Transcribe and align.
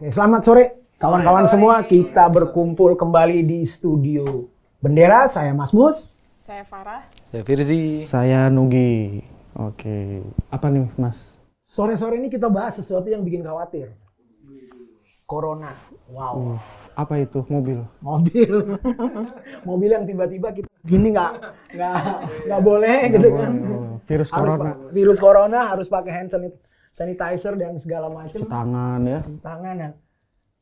Oke, 0.00 0.08
selamat 0.08 0.40
sore 0.40 0.64
kawan-kawan 0.96 1.44
semua. 1.44 1.84
Kita 1.84 2.24
berkumpul 2.32 2.96
kembali 2.96 3.44
di 3.44 3.68
studio 3.68 4.24
Bendera. 4.80 5.28
Saya 5.28 5.52
Mas 5.52 5.76
Mus. 5.76 6.16
Saya 6.40 6.64
Farah. 6.64 7.04
Saya 7.28 7.44
Firzi. 7.44 8.00
Saya 8.00 8.48
Nugi. 8.48 9.20
Oke. 9.52 10.24
Apa 10.48 10.72
nih, 10.72 10.88
Mas? 10.96 11.36
Sore-sore 11.60 12.16
ini 12.16 12.32
kita 12.32 12.48
bahas 12.48 12.80
sesuatu 12.80 13.12
yang 13.12 13.20
bikin 13.20 13.44
khawatir. 13.44 13.92
Corona. 15.28 15.76
Wow. 16.08 16.56
Apa 16.96 17.20
itu? 17.20 17.44
Mobil. 17.46 17.84
Mobil. 18.00 18.50
Mobil 19.68 19.90
yang 19.92 20.08
tiba-tiba 20.08 20.48
kita 20.50 20.66
gini 20.80 21.12
nggak 21.12 21.32
nggak 21.76 21.96
nggak 22.48 22.62
boleh 22.64 22.98
gitu 23.12 23.28
kan. 23.36 23.52
Oh, 23.62 23.94
virus 24.08 24.32
Harus 24.32 24.48
corona. 24.48 24.70
virus 24.90 25.18
corona 25.20 25.60
harus 25.70 25.86
pakai 25.86 26.12
hand 26.16 26.32
sanit- 26.32 26.58
sanitizer 26.90 27.54
dan 27.54 27.74
segala 27.76 28.06
macam. 28.06 28.42
Tangan 28.42 29.00
ya. 29.02 29.20
tangan 29.40 29.74
dan 29.76 29.92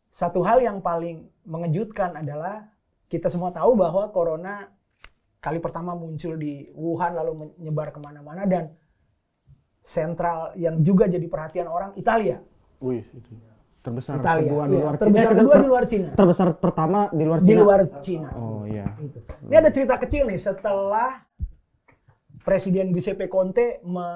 satu 0.08 0.40
hal 0.40 0.60
yang 0.60 0.78
paling 0.78 1.16
mengejutkan 1.42 2.14
adalah 2.14 2.68
kita 3.06 3.26
semua 3.26 3.48
tahu 3.48 3.72
bahwa 3.74 4.08
corona 4.08 4.68
kali 5.38 5.58
pertama 5.58 5.92
muncul 5.92 6.34
di 6.34 6.68
Wuhan 6.72 7.12
lalu 7.14 7.32
menyebar 7.56 7.88
ke 7.88 7.98
mana-mana 7.98 8.44
dan 8.44 8.72
sentral 9.80 10.52
yang 10.54 10.80
juga 10.80 11.06
jadi 11.06 11.24
perhatian 11.24 11.64
orang 11.64 11.92
Italia 11.94 12.44
Wih, 12.78 13.00
itu. 13.08 13.30
Terbesar 13.80 14.20
Italia 14.20 14.44
kedua 14.46 14.64
di 14.64 14.70
Iya, 14.70 14.78
luar 14.78 14.92
Cina. 14.92 15.00
terbesar 15.00 15.30
Eh, 15.30 15.38
kedua 15.38 15.54
di 15.56 15.66
luar 15.66 15.84
Cina 15.86 16.08
Terbesar 16.12 16.48
pertama 16.54 16.98
di 17.08 17.24
luar 17.24 17.38
Cina. 17.38 17.48
di 17.48 17.54
luar 17.56 17.80
Cina 18.02 18.28
Oh 18.34 18.62
iya. 18.64 18.86
Gitu. 18.94 19.18
ini 19.42 19.54
ada 19.56 19.70
cerita 19.70 19.94
kecil 19.96 20.22
nih 20.26 20.36
setelah 20.36 21.24
Presiden 22.38 22.90
Giuseppe 22.90 23.26
Conte 23.26 23.80
me 23.82 24.08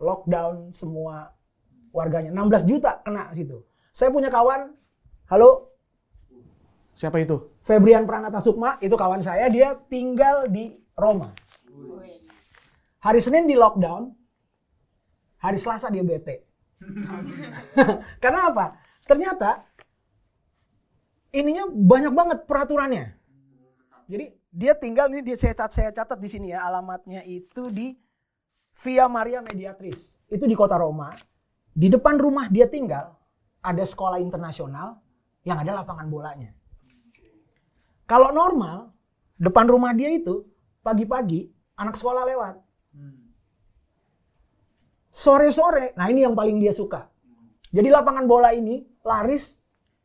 lockdown 0.00 0.72
semua 0.72 1.30
warganya 1.94 2.32
16 2.32 2.64
juta 2.66 2.98
kena 3.04 3.30
situ 3.36 3.62
saya 3.94 4.08
punya 4.10 4.32
kawan 4.32 4.72
halo 5.28 5.70
Siapa 7.00 7.16
itu? 7.16 7.48
Febrian 7.64 8.04
Pranata 8.04 8.44
Sukma 8.44 8.76
itu 8.84 8.92
kawan 8.92 9.24
saya 9.24 9.48
dia 9.48 9.72
tinggal 9.88 10.52
di 10.52 10.76
Roma. 10.92 11.32
Hari 13.00 13.20
Senin 13.24 13.48
di 13.48 13.56
lockdown, 13.56 14.12
hari 15.40 15.56
Selasa 15.56 15.88
dia 15.88 16.04
bete. 16.04 16.44
Karena 18.22 18.52
apa? 18.52 18.76
Ternyata 19.08 19.64
ininya 21.32 21.72
banyak 21.72 22.12
banget 22.12 22.38
peraturannya. 22.44 23.16
Jadi 24.04 24.36
dia 24.52 24.76
tinggal 24.76 25.08
ini 25.08 25.24
dia 25.24 25.40
saya 25.40 25.56
catat, 25.56 25.72
saya 25.72 25.90
catat 25.96 26.20
di 26.20 26.28
sini 26.28 26.52
ya 26.52 26.68
alamatnya 26.68 27.24
itu 27.24 27.72
di 27.72 27.96
Via 28.74 29.10
Maria 29.10 29.42
Mediatrice. 29.42 30.20
Itu 30.30 30.46
di 30.46 30.54
kota 30.54 30.78
Roma. 30.78 31.10
Di 31.70 31.90
depan 31.90 32.18
rumah 32.18 32.50
dia 32.50 32.66
tinggal 32.66 33.14
ada 33.60 33.84
sekolah 33.84 34.18
internasional 34.22 34.98
yang 35.44 35.60
ada 35.60 35.82
lapangan 35.84 36.08
bolanya. 36.08 36.50
Kalau 38.08 38.34
normal, 38.34 38.90
depan 39.38 39.70
rumah 39.70 39.94
dia 39.94 40.10
itu 40.10 40.42
pagi-pagi 40.82 41.46
anak 41.78 41.94
sekolah 41.94 42.26
lewat. 42.26 42.54
Sore-sore, 45.10 45.94
nah 45.98 46.06
ini 46.06 46.22
yang 46.22 46.34
paling 46.34 46.58
dia 46.58 46.70
suka. 46.70 47.10
Jadi 47.70 47.86
lapangan 47.90 48.26
bola 48.26 48.50
ini 48.50 48.82
laris 49.06 49.58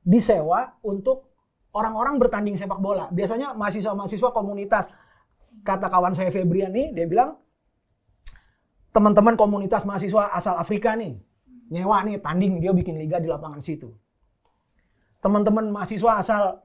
disewa 0.05 0.77
untuk 0.85 1.33
orang-orang 1.73 2.21
bertanding 2.21 2.55
sepak 2.57 2.77
bola. 2.77 3.09
Biasanya 3.09 3.57
mahasiswa-mahasiswa 3.57 4.29
komunitas. 4.31 4.85
Kata 5.65 5.89
kawan 5.89 6.13
saya 6.13 6.29
Febrian 6.29 6.69
nih, 6.69 6.93
dia 6.93 7.05
bilang 7.09 7.41
teman-teman 8.95 9.35
komunitas 9.35 9.83
mahasiswa 9.83 10.31
asal 10.31 10.55
Afrika 10.55 10.95
nih 10.95 11.19
nyewa 11.67 11.99
nih 12.07 12.23
tanding 12.23 12.63
dia 12.63 12.71
bikin 12.71 12.95
liga 12.95 13.19
di 13.19 13.27
lapangan 13.27 13.59
situ. 13.59 13.91
Teman-teman 15.19 15.67
mahasiswa 15.67 16.23
asal 16.23 16.63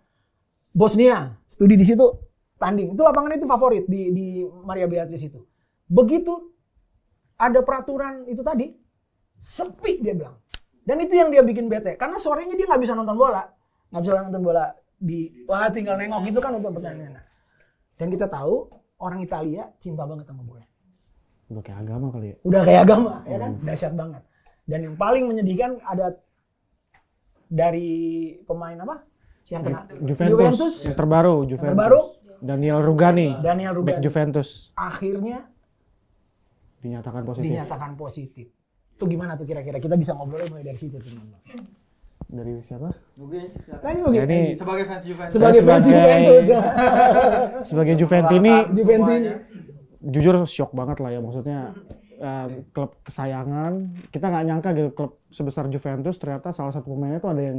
Bosnia 0.70 1.34
studi 1.50 1.75
di 1.75 1.83
situ 1.83 2.06
tanding. 2.54 2.94
Itu 2.94 3.03
lapangan 3.03 3.34
itu 3.34 3.50
favorit 3.50 3.91
di 3.91 4.15
di 4.15 4.27
Maria 4.47 4.87
Beatrice 4.87 5.27
itu. 5.27 5.43
Begitu 5.91 6.54
ada 7.34 7.66
peraturan 7.66 8.31
itu 8.31 8.47
tadi 8.47 8.71
sepi 9.34 9.99
dia 9.99 10.15
bilang. 10.15 10.38
Dan 10.87 11.03
itu 11.03 11.19
yang 11.19 11.34
dia 11.34 11.43
bikin 11.43 11.66
bete 11.66 11.99
karena 11.99 12.22
sorenya 12.22 12.54
dia 12.54 12.71
nggak 12.71 12.78
bisa 12.78 12.94
nonton 12.94 13.19
bola. 13.19 13.43
Nggak 13.91 14.03
bisa 14.06 14.12
nonton 14.22 14.43
bola 14.47 14.71
di 14.94 15.43
wah 15.50 15.66
tinggal 15.75 15.99
nengok 15.99 16.31
gitu 16.31 16.38
kan 16.38 16.54
untuk 16.54 16.78
pertandingan. 16.78 17.19
Dan 17.99 18.06
kita 18.06 18.31
tahu 18.31 18.71
orang 19.03 19.19
Italia 19.19 19.66
cinta 19.83 20.06
banget 20.06 20.31
sama 20.31 20.47
bola 20.47 20.69
Udah 21.50 21.62
kayak 21.62 21.78
agama 21.83 22.06
kali 22.09 22.27
ya. 22.31 22.37
udah 22.47 22.62
kayak 22.62 22.81
agama 22.81 23.12
ya 23.27 23.37
kan 23.37 23.53
dahsyat 23.61 23.94
banget 23.94 24.22
dan 24.65 24.78
yang 24.81 24.94
paling 24.94 25.25
menyedihkan 25.27 25.83
ada 25.83 26.15
dari 27.50 27.91
pemain 28.47 28.78
apa 28.78 29.03
yang 29.50 29.66
kena 29.66 29.83
Juventus, 29.99 30.87
yang 30.87 30.94
terbaru, 30.94 31.34
Juventus. 31.43 31.66
terbaru 31.75 32.00
Daniel 32.41 32.78
Rugani. 32.81 33.34
Daniel 33.43 33.75
Back 33.75 33.99
Rugani 33.99 34.05
Juventus 34.06 34.71
akhirnya 34.72 35.50
dinyatakan 36.81 37.27
positif 37.27 37.50
dinyatakan 37.50 37.91
positif. 37.93 38.47
Itu 38.94 39.05
gimana 39.05 39.34
tuh 39.34 39.44
kira-kira? 39.44 39.77
Kita 39.77 39.99
bisa 39.99 40.15
ngobrolnya 40.15 40.49
mulai 40.49 40.62
dari 40.62 40.78
situ 40.78 40.97
teman-teman. 40.97 41.41
dari 42.31 42.62
siapa? 42.62 42.94
Mungkin 43.19 43.43
Nah 43.83 44.55
sebagai 44.55 44.84
fans 44.87 45.03
Juventus. 45.03 45.33
sebagai 45.34 45.60
fans 45.66 45.83
sebagai- 45.83 46.22
Juventus. 46.22 46.47
Sebagai 47.69 47.94
Juventini 47.99 48.55
Juventus 48.71 49.21
jujur 50.00 50.34
shock 50.44 50.72
banget 50.72 50.99
lah 50.99 51.11
ya 51.12 51.21
maksudnya 51.21 51.77
eh, 52.16 52.47
klub 52.72 52.97
kesayangan 53.05 53.72
kita 54.09 54.27
nggak 54.27 54.44
nyangka 54.44 54.69
gitu 54.72 54.91
klub 54.93 55.12
sebesar 55.28 55.69
Juventus 55.69 56.16
ternyata 56.16 56.50
salah 56.50 56.72
satu 56.72 56.93
pemainnya 56.93 57.21
itu 57.21 57.28
ada 57.28 57.43
yang 57.43 57.59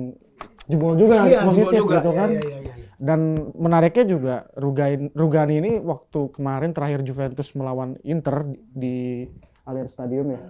jebol 0.66 0.94
juga 0.94 1.26
Iya, 1.26 1.46
positif 1.46 1.70
jebol 1.70 1.82
juga. 1.86 1.96
gitu 2.02 2.12
kan 2.14 2.30
Iya, 2.30 2.42
iya, 2.42 2.58
iya, 2.62 2.74
iya. 2.78 2.88
dan 2.98 3.20
menariknya 3.54 4.06
juga 4.06 4.36
Rugain, 4.54 5.10
Rugani 5.14 5.56
ini 5.58 5.72
waktu 5.78 6.20
kemarin 6.32 6.72
terakhir 6.72 7.02
Juventus 7.02 7.50
melawan 7.54 7.98
Inter 8.02 8.46
di 8.72 9.26
Allianz 9.66 9.94
Stadium 9.94 10.34
ya 10.34 10.42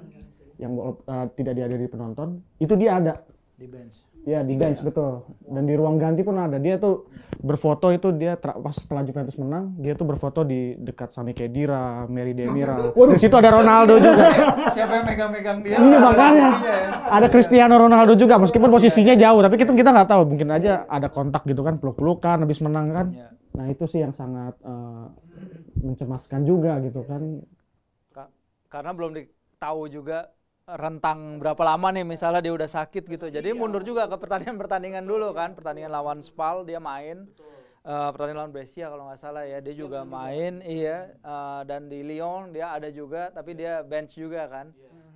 yang 0.60 0.72
eh, 0.78 1.28
tidak 1.36 1.54
dihadiri 1.58 1.86
penonton 1.88 2.40
itu 2.58 2.74
dia 2.76 3.00
ada 3.00 3.14
di 3.56 3.66
bench. 3.66 4.04
Ya 4.22 4.46
di 4.46 4.54
bench 4.54 4.86
betul. 4.86 5.26
Dan 5.50 5.66
di 5.66 5.74
ruang 5.74 5.98
ganti 5.98 6.22
pun 6.22 6.38
ada. 6.38 6.62
Dia 6.62 6.78
tuh 6.78 7.10
berfoto 7.42 7.90
itu 7.90 8.14
dia 8.14 8.38
pas 8.38 8.70
setelah 8.70 9.02
Juventus 9.02 9.34
menang, 9.34 9.74
dia 9.82 9.98
tuh 9.98 10.06
berfoto 10.06 10.46
di 10.46 10.78
dekat 10.78 11.10
Sami 11.10 11.34
Khedira, 11.34 12.06
Mary 12.06 12.38
Demiral. 12.38 12.94
Di 13.14 13.18
situ 13.18 13.34
ada 13.34 13.50
Ronaldo 13.50 13.98
juga. 13.98 14.26
Siapa 14.78 14.94
yang 15.02 15.06
megang-megang 15.10 15.58
dia? 15.66 15.76
Iya 15.76 15.98
makanya. 15.98 16.50
Iya, 16.54 16.70
ya. 16.70 16.90
Ada 17.18 17.28
Cristiano 17.28 17.76
Ronaldo 17.76 18.14
juga 18.14 18.38
meskipun 18.38 18.70
posisinya 18.70 19.18
jauh, 19.18 19.42
tapi 19.42 19.58
kita 19.58 19.74
kita 19.74 19.90
nggak 19.90 20.10
tahu. 20.14 20.22
Mungkin 20.30 20.50
aja 20.54 20.86
ada 20.86 21.10
kontak 21.10 21.42
gitu 21.50 21.66
kan, 21.66 21.82
peluk-pelukan 21.82 22.46
habis 22.46 22.62
menang 22.62 22.94
kan. 22.94 23.08
Iya. 23.10 23.28
Nah, 23.52 23.66
itu 23.68 23.84
sih 23.84 24.00
yang 24.00 24.14
sangat 24.14 24.54
eh, 24.62 25.06
mencemaskan 25.82 26.46
juga 26.46 26.78
gitu 26.80 27.02
kan. 27.04 27.42
Ka- 28.14 28.30
Karena 28.70 28.94
belum 28.94 29.18
ditahu 29.18 29.90
juga 29.90 30.30
rentang 30.70 31.42
berapa 31.42 31.60
lama 31.66 31.90
nih 31.92 32.06
misalnya 32.06 32.42
dia 32.44 32.54
udah 32.54 32.70
sakit 32.70 33.04
gitu. 33.10 33.26
Jadi 33.28 33.50
mundur 33.52 33.82
juga 33.82 34.06
ke 34.06 34.16
pertandingan-pertandingan 34.16 35.04
dulu 35.04 35.34
kan. 35.34 35.58
Pertandingan 35.58 35.92
lawan 35.92 36.20
Spal 36.22 36.64
dia 36.64 36.78
main. 36.78 37.28
Eh, 37.82 38.10
pertandingan 38.14 38.46
lawan 38.46 38.54
Brescia 38.54 38.94
kalau 38.94 39.10
nggak 39.10 39.20
salah 39.20 39.42
ya 39.42 39.58
dia 39.58 39.74
juga 39.74 40.06
main 40.06 40.62
iya. 40.62 41.18
Eh, 41.18 41.62
dan 41.66 41.90
di 41.90 42.06
Lyon 42.06 42.54
dia 42.54 42.78
ada 42.78 42.94
juga 42.94 43.34
tapi 43.34 43.58
dia 43.58 43.82
bench 43.82 44.14
juga 44.14 44.46
kan. 44.46 44.70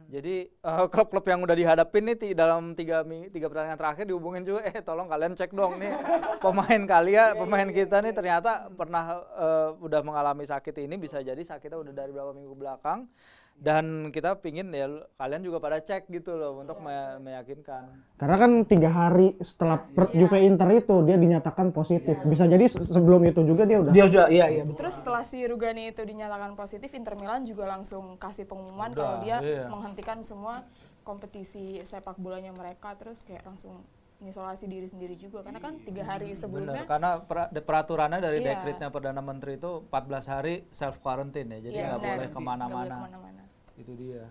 Jadi 0.10 0.50
eh, 0.50 0.86
klub-klub 0.94 1.26
yang 1.30 1.46
udah 1.46 1.54
dihadapin 1.54 2.10
nih 2.10 2.18
ti- 2.18 2.34
dalam 2.34 2.74
tiga 2.74 3.06
tiga 3.30 3.46
pertandingan 3.46 3.78
terakhir 3.78 4.06
dihubungin 4.10 4.42
juga 4.42 4.66
eh 4.66 4.82
tolong 4.82 5.06
kalian 5.06 5.38
cek 5.38 5.54
dong 5.54 5.78
nih 5.78 5.94
pemain 6.46 6.82
kalian 6.90 7.38
pemain 7.38 7.70
kita 7.70 8.02
nih 8.02 8.14
ternyata 8.18 8.66
pernah 8.74 9.22
eh, 9.38 9.70
udah 9.78 10.02
mengalami 10.02 10.46
sakit 10.50 10.74
ini 10.90 10.98
bisa 10.98 11.22
jadi 11.22 11.38
sakitnya 11.38 11.78
udah 11.78 11.94
dari 11.94 12.10
beberapa 12.10 12.34
minggu 12.34 12.54
belakang 12.58 13.06
dan 13.56 14.12
kita 14.12 14.36
pingin 14.36 14.68
ya 14.70 14.86
kalian 15.16 15.40
juga 15.40 15.58
pada 15.58 15.80
cek 15.80 16.12
gitu 16.12 16.36
loh 16.36 16.60
untuk 16.60 16.78
me- 16.78 17.18
meyakinkan 17.20 17.88
Karena 18.16 18.36
kan 18.36 18.52
tiga 18.64 18.88
hari 18.88 19.40
setelah 19.40 19.80
per- 19.82 20.12
Juve 20.12 20.40
Inter 20.40 20.68
itu 20.74 20.96
dia 21.02 21.16
dinyatakan 21.16 21.72
positif. 21.72 22.20
Bisa 22.22 22.46
jadi 22.46 22.64
se- 22.66 22.84
sebelum 22.84 23.24
itu 23.24 23.42
juga 23.42 23.64
dia 23.64 23.80
udah 23.80 23.92
Dia 23.92 24.06
sudah 24.06 24.28
iya 24.28 24.48
iya 24.50 24.64
betul. 24.64 24.80
Terus 24.80 24.94
setelah 25.00 25.24
si 25.24 25.40
Rugani 25.42 25.90
itu 25.90 26.02
dinyatakan 26.02 26.52
positif, 26.54 26.92
Inter 26.92 27.16
Milan 27.16 27.44
juga 27.44 27.64
langsung 27.66 28.16
kasih 28.16 28.44
pengumuman 28.44 28.92
kalau 28.92 29.20
dia 29.20 29.40
iya. 29.40 29.66
menghentikan 29.66 30.20
semua 30.20 30.64
kompetisi 31.02 31.80
sepak 31.82 32.18
bolanya 32.18 32.52
mereka, 32.52 32.92
terus 32.94 33.22
kayak 33.22 33.46
langsung 33.46 33.84
mengisolasi 34.16 34.66
diri 34.66 34.88
sendiri 34.88 35.14
juga 35.14 35.44
karena 35.44 35.60
kan 35.60 35.76
tiga 35.78 36.02
hari 36.02 36.32
bener 36.32 36.40
sebelumnya 36.40 36.84
karena 36.86 37.20
per- 37.20 37.52
de- 37.52 37.60
peraturannya 37.60 38.18
dari 38.18 38.40
Iya. 38.40 38.58
dekretnya 38.58 38.88
perdana 38.88 39.20
menteri 39.20 39.56
itu 39.56 39.84
14 39.86 40.26
hari 40.26 40.64
self 40.72 40.98
quarantine 40.98 41.52
ya 41.52 41.60
jadi 41.62 41.76
Iya, 41.76 41.86
nggak 41.86 42.00
benar. 42.00 42.12
boleh 42.16 42.28
ke 42.32 42.40
mana-mana. 42.40 42.96
Itu 43.80 43.92
dia 43.96 44.26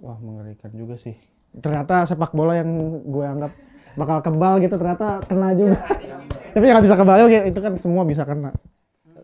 Wah 0.00 0.16
mengerikan 0.16 0.72
juga 0.72 0.96
sih. 0.96 1.12
Ternyata 1.60 2.08
sepak 2.08 2.32
bola 2.32 2.56
yang 2.56 3.04
gue 3.04 3.20
anggap 3.20 3.52
bakal 4.00 4.18
kebal 4.24 4.54
gitu 4.64 4.80
ternyata 4.80 5.20
kena 5.28 5.52
juga. 5.52 5.76
Tapi 6.56 6.64
ya 6.64 6.72
nggak 6.72 6.84
bisa 6.88 6.96
kebal 6.96 7.16
juga 7.20 7.44
itu 7.44 7.60
kan 7.60 7.72
semua 7.76 8.02
bisa 8.08 8.24
kena. 8.24 8.50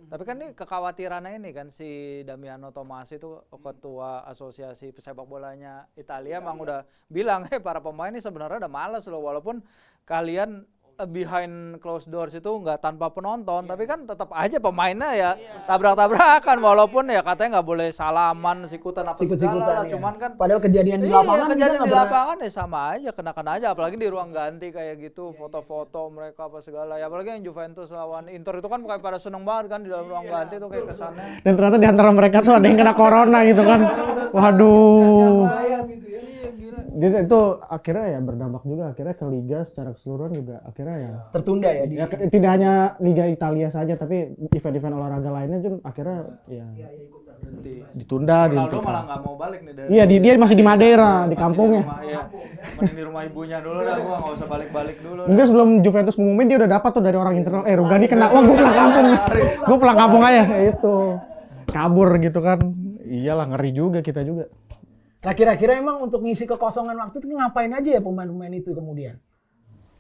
Tapi 0.07 0.23
kan 0.23 0.39
ini 0.39 0.55
kekhawatirannya 0.55 1.43
ini 1.43 1.51
kan 1.51 1.67
si 1.73 2.23
Damiano 2.23 2.71
Tomasi 2.71 3.19
itu 3.19 3.43
ketua 3.51 4.23
asosiasi 4.31 4.95
pesepak 4.95 5.27
bolanya 5.27 5.91
Italia 5.99 6.39
emang 6.39 6.63
udah 6.63 6.87
bilang, 7.11 7.43
eh 7.51 7.59
para 7.59 7.83
pemain 7.83 8.15
ini 8.15 8.23
sebenarnya 8.23 8.63
udah 8.63 8.71
males 8.71 9.03
loh 9.11 9.19
walaupun 9.27 9.65
kalian 10.07 10.63
behind 10.99 11.53
closed 11.77 12.09
doors 12.09 12.33
itu 12.33 12.49
nggak 12.49 12.81
tanpa 12.81 13.09
penonton, 13.09 13.63
tapi 13.63 13.85
kan 13.85 14.03
tetap 14.03 14.33
aja 14.33 14.57
pemainnya 14.57 15.13
ya 15.13 15.31
tabrak-tabrakan 15.61 16.57
walaupun 16.59 17.05
ya 17.07 17.21
katanya 17.21 17.61
nggak 17.61 17.69
boleh 17.69 17.89
salaman, 17.91 18.65
sikutan 18.65 19.05
apa 19.05 19.13
segala 19.15 19.29
Sikut-sikutan 19.29 19.75
lah. 19.75 19.85
ya. 19.85 19.93
Cuman 19.93 20.15
kan 20.15 20.31
Padahal 20.35 20.57
kejadian 20.59 20.99
di 20.99 21.07
Iya, 21.07 21.17
lapangan 21.19 21.37
kita 21.39 21.53
kejadian 21.53 21.77
di 21.77 21.85
pernah- 21.85 22.01
lapangan 22.03 22.37
ya 22.39 22.51
sama 22.51 22.81
aja 22.91 23.11
kena-kena 23.11 23.51
aja 23.53 23.67
apalagi 23.69 23.97
di 23.97 24.07
ruang 24.07 24.31
ganti 24.31 24.67
kayak 24.69 24.95
gitu 25.03 25.25
foto-foto 25.33 26.09
mereka 26.09 26.41
apa 26.45 26.59
segala. 26.59 26.97
Ya 26.97 27.07
apalagi 27.07 27.29
yang 27.31 27.45
Juventus 27.45 27.89
lawan 27.91 28.25
Inter 28.27 28.57
itu 28.57 28.67
kan 28.67 28.81
kayak 28.81 29.03
pada 29.03 29.19
seneng 29.19 29.45
banget 29.45 29.69
kan 29.69 29.81
di 29.81 29.89
dalam 29.89 30.07
ruang 30.07 30.25
ganti 30.25 30.57
tuh 30.57 30.69
kayak 30.69 30.89
kesannya. 30.89 31.45
Dan 31.45 31.53
ternyata 31.53 31.77
di 31.77 31.87
antara 31.87 32.09
mereka 32.11 32.41
tuh 32.41 32.55
ada 32.55 32.65
yang 32.65 32.79
kena 32.79 32.95
corona 32.95 33.39
gitu 33.43 33.63
kan. 33.63 33.81
Waduh. 34.33 35.45
iya 35.61 35.79
itu 36.97 37.41
akhirnya 37.69 38.07
ya 38.17 38.19
berdampak 38.25 38.63
juga 38.65 38.85
akhirnya 38.97 39.15
ke 39.15 39.27
liga 39.29 39.59
secara 39.69 39.93
keseluruhan 39.93 40.33
juga 40.33 40.57
akhirnya 40.65 40.97
ya 40.97 41.13
tertunda 41.29 41.69
ya 41.69 41.85
di 41.85 41.97
ya 42.01 42.07
tidak 42.09 42.51
hanya 42.57 42.73
liga 43.05 43.25
Italia 43.29 43.69
saja 43.69 43.95
tapi 44.01 44.33
event-event 44.57 44.97
olahraga 44.97 45.29
lainnya 45.29 45.61
juga 45.61 45.77
akhirnya 45.85 46.19
ya 46.49 46.65
berhenti 47.47 47.73
ditunda 47.95 48.49
Ronaldo 48.49 48.77
malah 48.83 49.03
nggak 49.07 49.21
mau 49.23 49.35
balik 49.37 49.61
nih 49.63 49.73
dari 49.77 49.89
Iya, 49.93 50.05
di, 50.09 50.17
dia 50.19 50.33
masih 50.35 50.57
di 50.59 50.65
Madeira, 50.67 51.13
di 51.31 51.37
kampungnya. 51.39 51.83
rumah, 51.85 52.01
iya. 52.03 52.21
mending 52.81 52.97
di 52.97 53.05
rumah 53.07 53.23
ibunya 53.23 53.59
dulu 53.63 53.79
dah 53.85 53.97
gua 54.03 54.17
nggak 54.19 54.35
usah 54.35 54.49
balik-balik 54.51 54.97
dulu. 55.05 55.21
Mungkin 55.31 55.45
sebelum 55.47 55.69
Juventus 55.85 56.15
ngumumin 56.19 56.47
dia 56.51 56.59
udah 56.59 56.71
dapat 56.81 56.91
tuh 56.91 57.03
dari 57.05 57.17
orang 57.17 57.35
internal. 57.39 57.63
Eh, 57.69 57.77
Rugani 57.79 58.07
kena. 58.11 58.27
Wah, 58.33 58.43
gue 58.43 58.57
pulang 58.57 58.77
kampung. 58.77 59.07
gue 59.63 59.77
pulang 59.79 59.99
kampung 59.99 60.23
aja. 60.27 60.43
Ya, 60.43 60.59
itu. 60.75 60.95
Kabur 61.71 62.09
gitu 62.19 62.41
kan. 62.43 62.59
Iyalah, 63.07 63.47
ngeri 63.55 63.71
juga 63.71 63.99
kita 64.03 64.27
juga. 64.27 64.51
Nah 65.27 65.35
kira-kira 65.35 65.75
emang 65.75 65.99
untuk 65.99 66.23
ngisi 66.23 66.47
kekosongan 66.47 66.95
waktu 66.95 67.19
itu 67.19 67.35
ngapain 67.35 67.75
aja 67.75 67.99
ya 67.99 68.01
pemain-pemain 68.01 68.55
itu 68.55 68.71
kemudian? 68.71 69.19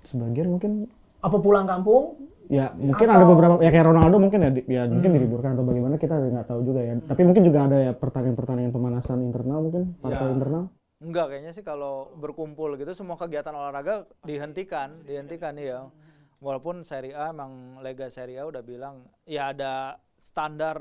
Sebagian 0.06 0.54
mungkin 0.54 0.86
Apa 1.18 1.42
pulang 1.42 1.66
kampung? 1.66 2.30
ya 2.46 2.70
mungkin 2.78 3.10
ada 3.10 3.26
beberapa 3.26 3.58
ya 3.58 3.74
kayak 3.74 3.90
Ronaldo 3.90 4.22
mungkin 4.22 4.38
ya, 4.38 4.50
ya 4.70 4.82
mungkin 4.86 5.18
diliburkan 5.18 5.58
atau 5.58 5.66
bagaimana 5.66 5.98
kita 5.98 6.14
nggak 6.14 6.46
tahu 6.46 6.62
juga 6.62 6.78
ya. 6.86 6.94
Tapi 7.02 7.26
mungkin 7.26 7.42
juga 7.42 7.58
ada 7.66 7.76
ya 7.82 7.90
pertandingan-pertandingan 7.90 8.70
pemanasan 8.70 9.18
internal 9.26 9.66
mungkin 9.66 9.98
partai 9.98 10.30
Ya. 10.30 10.34
internal. 10.38 10.62
Enggak, 11.02 11.26
kayaknya 11.28 11.52
sih 11.52 11.66
kalau 11.66 12.14
berkumpul 12.14 12.78
gitu 12.78 12.94
semua 12.94 13.18
kegiatan 13.18 13.50
olahraga 13.50 14.06
dihentikan, 14.22 15.02
dihentikan 15.02 15.58
ya. 15.58 15.90
Walaupun 16.38 16.86
Serie 16.86 17.18
A 17.18 17.34
emang 17.34 17.82
Lega 17.82 18.06
Serie 18.06 18.38
A 18.38 18.46
udah 18.46 18.62
bilang 18.62 19.02
ya 19.26 19.50
ada 19.50 19.98
standar 20.14 20.78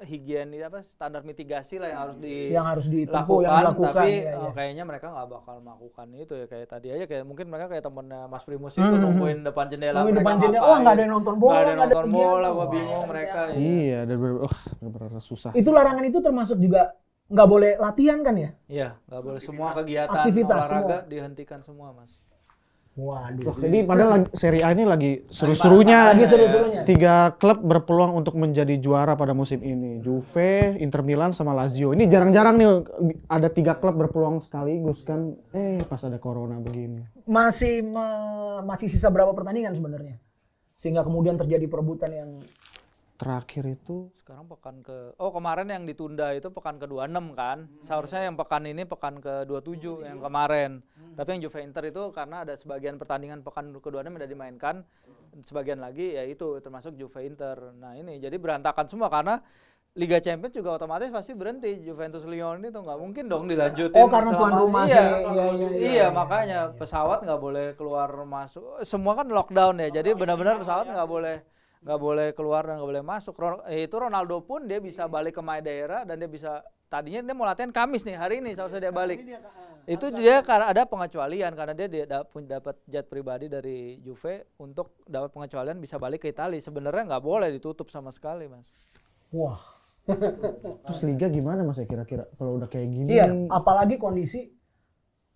higienis 0.00 0.64
apa 0.64 0.80
standar 0.80 1.20
mitigasi 1.20 1.76
lah 1.76 1.92
yang 1.92 2.00
harus 2.08 2.16
di 2.16 2.34
Yang 2.48 2.66
harus 2.72 2.86
ditempuh, 2.88 3.38
yang 3.44 3.52
dilakukan. 3.60 3.92
tapi 3.92 4.08
Iya, 4.10 4.24
eh, 4.24 4.40
iya. 4.40 4.50
kayaknya 4.56 4.84
mereka 4.88 5.06
nggak 5.12 5.28
bakal 5.28 5.56
melakukan 5.60 6.06
itu 6.16 6.32
ya 6.34 6.46
kayak 6.48 6.66
tadi 6.66 6.88
aja 6.90 7.04
kayak 7.04 7.24
mungkin 7.28 7.46
mereka 7.46 7.66
kayak 7.68 7.84
temennya 7.84 8.20
Mas 8.26 8.44
Primus 8.48 8.74
itu 8.74 8.94
nungguin 8.96 9.38
depan 9.44 9.66
jendela 9.68 9.98
Nungguin 10.00 10.16
depan 10.20 10.34
jendela, 10.40 10.64
wah, 10.64 10.78
nggak 10.80 10.94
ada 10.96 11.02
yang 11.04 11.12
nonton 11.12 11.34
bola, 11.36 11.52
nggak 11.52 11.60
ada 11.60 11.70
yang 11.70 11.78
ada 11.78 11.84
nonton 11.84 12.04
kegiatan. 12.08 12.30
bola 12.32 12.48
gua 12.50 12.66
bingung 12.66 13.04
mereka 13.04 13.40
ya. 13.46 13.56
Iya, 13.60 13.98
dan 14.08 14.16
wah, 14.40 14.56
bener-bener 14.80 15.22
susah. 15.22 15.50
Itu 15.52 15.70
larangan 15.70 16.04
itu 16.08 16.18
termasuk 16.18 16.56
juga 16.56 16.82
nggak 17.30 17.46
boleh 17.46 17.72
latihan 17.78 18.18
kan 18.24 18.34
ya? 18.34 18.50
Iya, 18.66 18.88
nggak 19.06 19.22
boleh 19.22 19.40
semua 19.40 19.68
kegiatan 19.76 20.16
Aktivitas 20.16 20.56
olahraga 20.66 20.96
semua. 20.98 21.10
dihentikan 21.10 21.60
semua, 21.60 21.88
Mas. 21.92 22.18
Waduh. 22.98 23.46
Wah, 23.46 23.56
jadi 23.62 23.78
padahal 23.86 24.10
lagi, 24.12 24.26
Serie 24.34 24.62
A 24.66 24.74
ini 24.74 24.82
lagi 24.82 25.22
seru-serunya. 25.30 26.10
Lagi 26.10 26.26
seru-serunya. 26.26 26.82
Tiga 26.82 27.32
klub 27.38 27.62
berpeluang 27.62 28.18
untuk 28.18 28.34
menjadi 28.34 28.76
juara 28.76 29.14
pada 29.14 29.30
musim 29.30 29.62
ini. 29.62 30.02
Juve, 30.02 30.74
Inter 30.82 31.06
Milan, 31.06 31.30
sama 31.30 31.54
Lazio. 31.54 31.94
Ini 31.94 32.10
jarang-jarang 32.10 32.58
nih 32.58 32.68
ada 33.30 33.48
tiga 33.48 33.78
klub 33.78 33.94
berpeluang 33.94 34.42
sekaligus 34.42 35.06
kan. 35.06 35.38
Eh, 35.54 35.78
pas 35.86 36.02
ada 36.02 36.18
corona 36.18 36.58
begini. 36.58 37.06
Masih 37.24 37.86
me- 37.86 38.66
masih 38.66 38.90
sisa 38.90 39.06
berapa 39.08 39.30
pertandingan 39.32 39.72
sebenarnya? 39.72 40.18
Sehingga 40.74 41.06
kemudian 41.06 41.38
terjadi 41.38 41.70
perebutan 41.70 42.10
yang 42.10 42.30
Terakhir 43.20 43.76
itu 43.76 44.08
Sekarang 44.16 44.48
pekan 44.48 44.80
ke 44.80 45.12
Oh, 45.20 45.28
kemarin 45.28 45.68
yang 45.68 45.84
ditunda 45.84 46.32
itu 46.32 46.48
pekan 46.48 46.80
ke-26 46.80 47.36
kan. 47.36 47.68
Seharusnya 47.84 48.24
yang 48.24 48.40
pekan 48.40 48.64
ini 48.64 48.88
pekan 48.88 49.20
ke-27 49.20 50.08
yang 50.08 50.24
kemarin. 50.24 50.80
Tapi 51.20 51.28
yang 51.36 51.40
Juve 51.44 51.60
Inter 51.60 51.84
itu 51.92 52.02
karena 52.16 52.48
ada 52.48 52.56
sebagian 52.56 52.96
pertandingan 52.96 53.44
pekan 53.44 53.76
ke-26 53.76 54.08
yang 54.08 54.16
udah 54.16 54.30
dimainkan, 54.30 54.74
sebagian 55.44 55.84
lagi 55.84 56.16
ya 56.16 56.24
itu 56.24 56.64
termasuk 56.64 56.96
Juve 56.96 57.20
Inter. 57.28 57.76
Nah, 57.76 57.92
ini 57.92 58.16
jadi 58.16 58.40
berantakan 58.40 58.88
semua 58.88 59.12
karena 59.12 59.44
Liga 59.98 60.22
Champions 60.22 60.54
juga 60.54 60.80
otomatis 60.80 61.10
pasti 61.12 61.34
berhenti. 61.34 61.82
Juventus 61.82 62.22
Lyon 62.24 62.62
itu 62.62 62.78
nggak 62.78 62.98
mungkin 63.02 63.28
dong 63.28 63.50
dilanjutin. 63.50 64.00
Oh, 64.00 64.08
karena 64.08 64.30
tuan 64.32 64.54
rumah 64.54 64.86
iya, 64.86 64.94
sih. 64.94 65.02
Iya, 65.04 65.18
iya, 65.28 65.44
iya. 65.50 65.68
iya, 65.76 66.06
makanya 66.08 66.58
pesawat 66.78 67.26
nggak 67.26 67.40
boleh 67.42 67.66
keluar 67.74 68.08
masuk. 68.22 68.80
Semua 68.86 69.18
kan 69.18 69.26
lockdown 69.26 69.82
ya. 69.82 70.00
Jadi 70.00 70.14
benar-benar 70.14 70.62
pesawat 70.62 70.88
nggak 70.88 71.10
boleh 71.10 71.42
nggak 71.80 71.98
boleh 71.98 72.28
keluar 72.36 72.68
dan 72.68 72.76
nggak 72.76 72.88
boleh 72.92 73.04
masuk. 73.04 73.34
Ron- 73.36 73.64
eh, 73.64 73.88
itu 73.88 73.96
Ronaldo 73.96 74.44
pun 74.44 74.68
dia 74.68 74.78
bisa 74.78 75.08
balik 75.08 75.40
ke 75.40 75.42
Madeira 75.42 76.04
dan 76.04 76.20
dia 76.20 76.28
bisa 76.28 76.60
tadinya 76.92 77.24
dia 77.24 77.34
mau 77.36 77.48
latihan 77.48 77.72
Kamis 77.72 78.04
nih 78.04 78.16
hari 78.20 78.44
ini 78.44 78.52
seharusnya 78.52 78.90
dia 78.90 78.92
balik. 78.92 79.24
Itu 79.88 80.12
dia 80.12 80.44
karena 80.44 80.68
ada 80.68 80.84
pengecualian 80.84 81.56
karena 81.56 81.72
dia 81.72 81.88
dia 81.88 82.04
dapat 82.04 82.76
jet 82.84 83.08
pribadi 83.08 83.48
dari 83.48 83.96
Juve 84.04 84.52
untuk 84.60 85.00
dapat 85.08 85.32
pengecualian 85.32 85.80
bisa 85.80 85.96
balik 85.96 86.20
ke 86.20 86.28
Italia. 86.28 86.60
Sebenarnya 86.60 87.16
nggak 87.16 87.24
boleh 87.24 87.48
ditutup 87.48 87.88
sama 87.88 88.12
sekali, 88.12 88.44
Mas. 88.46 88.68
wah. 89.32 89.58
terus 90.88 91.04
liga 91.04 91.28
gimana 91.28 91.60
Mas 91.62 91.76
ya 91.76 91.84
kira-kira 91.86 92.24
kalau 92.34 92.56
udah 92.56 92.66
kayak 92.66 92.88
gini? 92.88 93.08
Iya, 93.14 93.30
apalagi 93.52 93.96
kondisi 93.96 94.48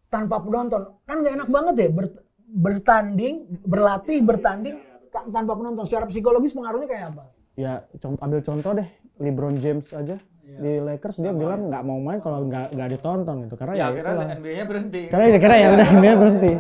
tanpa 0.08 0.40
penonton. 0.40 0.98
Kan 1.08 1.20
nggak 1.24 1.34
enak 1.40 1.48
banget 1.52 1.74
ya 1.78 1.88
ber- 1.92 2.16
bertanding, 2.48 3.60
berlatih, 3.64 4.18
bertanding 4.24 4.76
ta- 4.80 4.93
tanpa 5.14 5.52
penonton. 5.54 5.84
Secara 5.86 6.04
psikologis 6.06 6.50
pengaruhnya 6.50 6.88
kayak 6.88 7.04
apa? 7.14 7.24
Ya, 7.54 7.86
ambil 8.18 8.42
contoh 8.42 8.70
deh 8.74 8.88
LeBron 9.22 9.54
James 9.56 9.86
aja 9.94 10.18
di 10.44 10.72
Lakers 10.76 11.18
dia 11.18 11.30
bilang 11.30 11.70
nggak 11.70 11.82
mau 11.82 11.98
main 11.98 12.18
kalau 12.18 12.44
nggak 12.44 12.74
nggak 12.74 12.88
ditonton 12.90 13.46
gitu 13.46 13.54
karena 13.54 13.72
ya, 13.72 13.78
Ya, 13.78 13.86
akhirnya 13.88 14.12
itulah. 14.12 14.28
NBA-nya 14.36 14.64
berhenti. 14.66 15.02
Karena 15.06 15.24
ya 15.24 15.38
kira 15.38 15.54
ya 15.56 15.68
udah 15.72 15.88
dia 15.94 16.14
berhenti. 16.22 16.52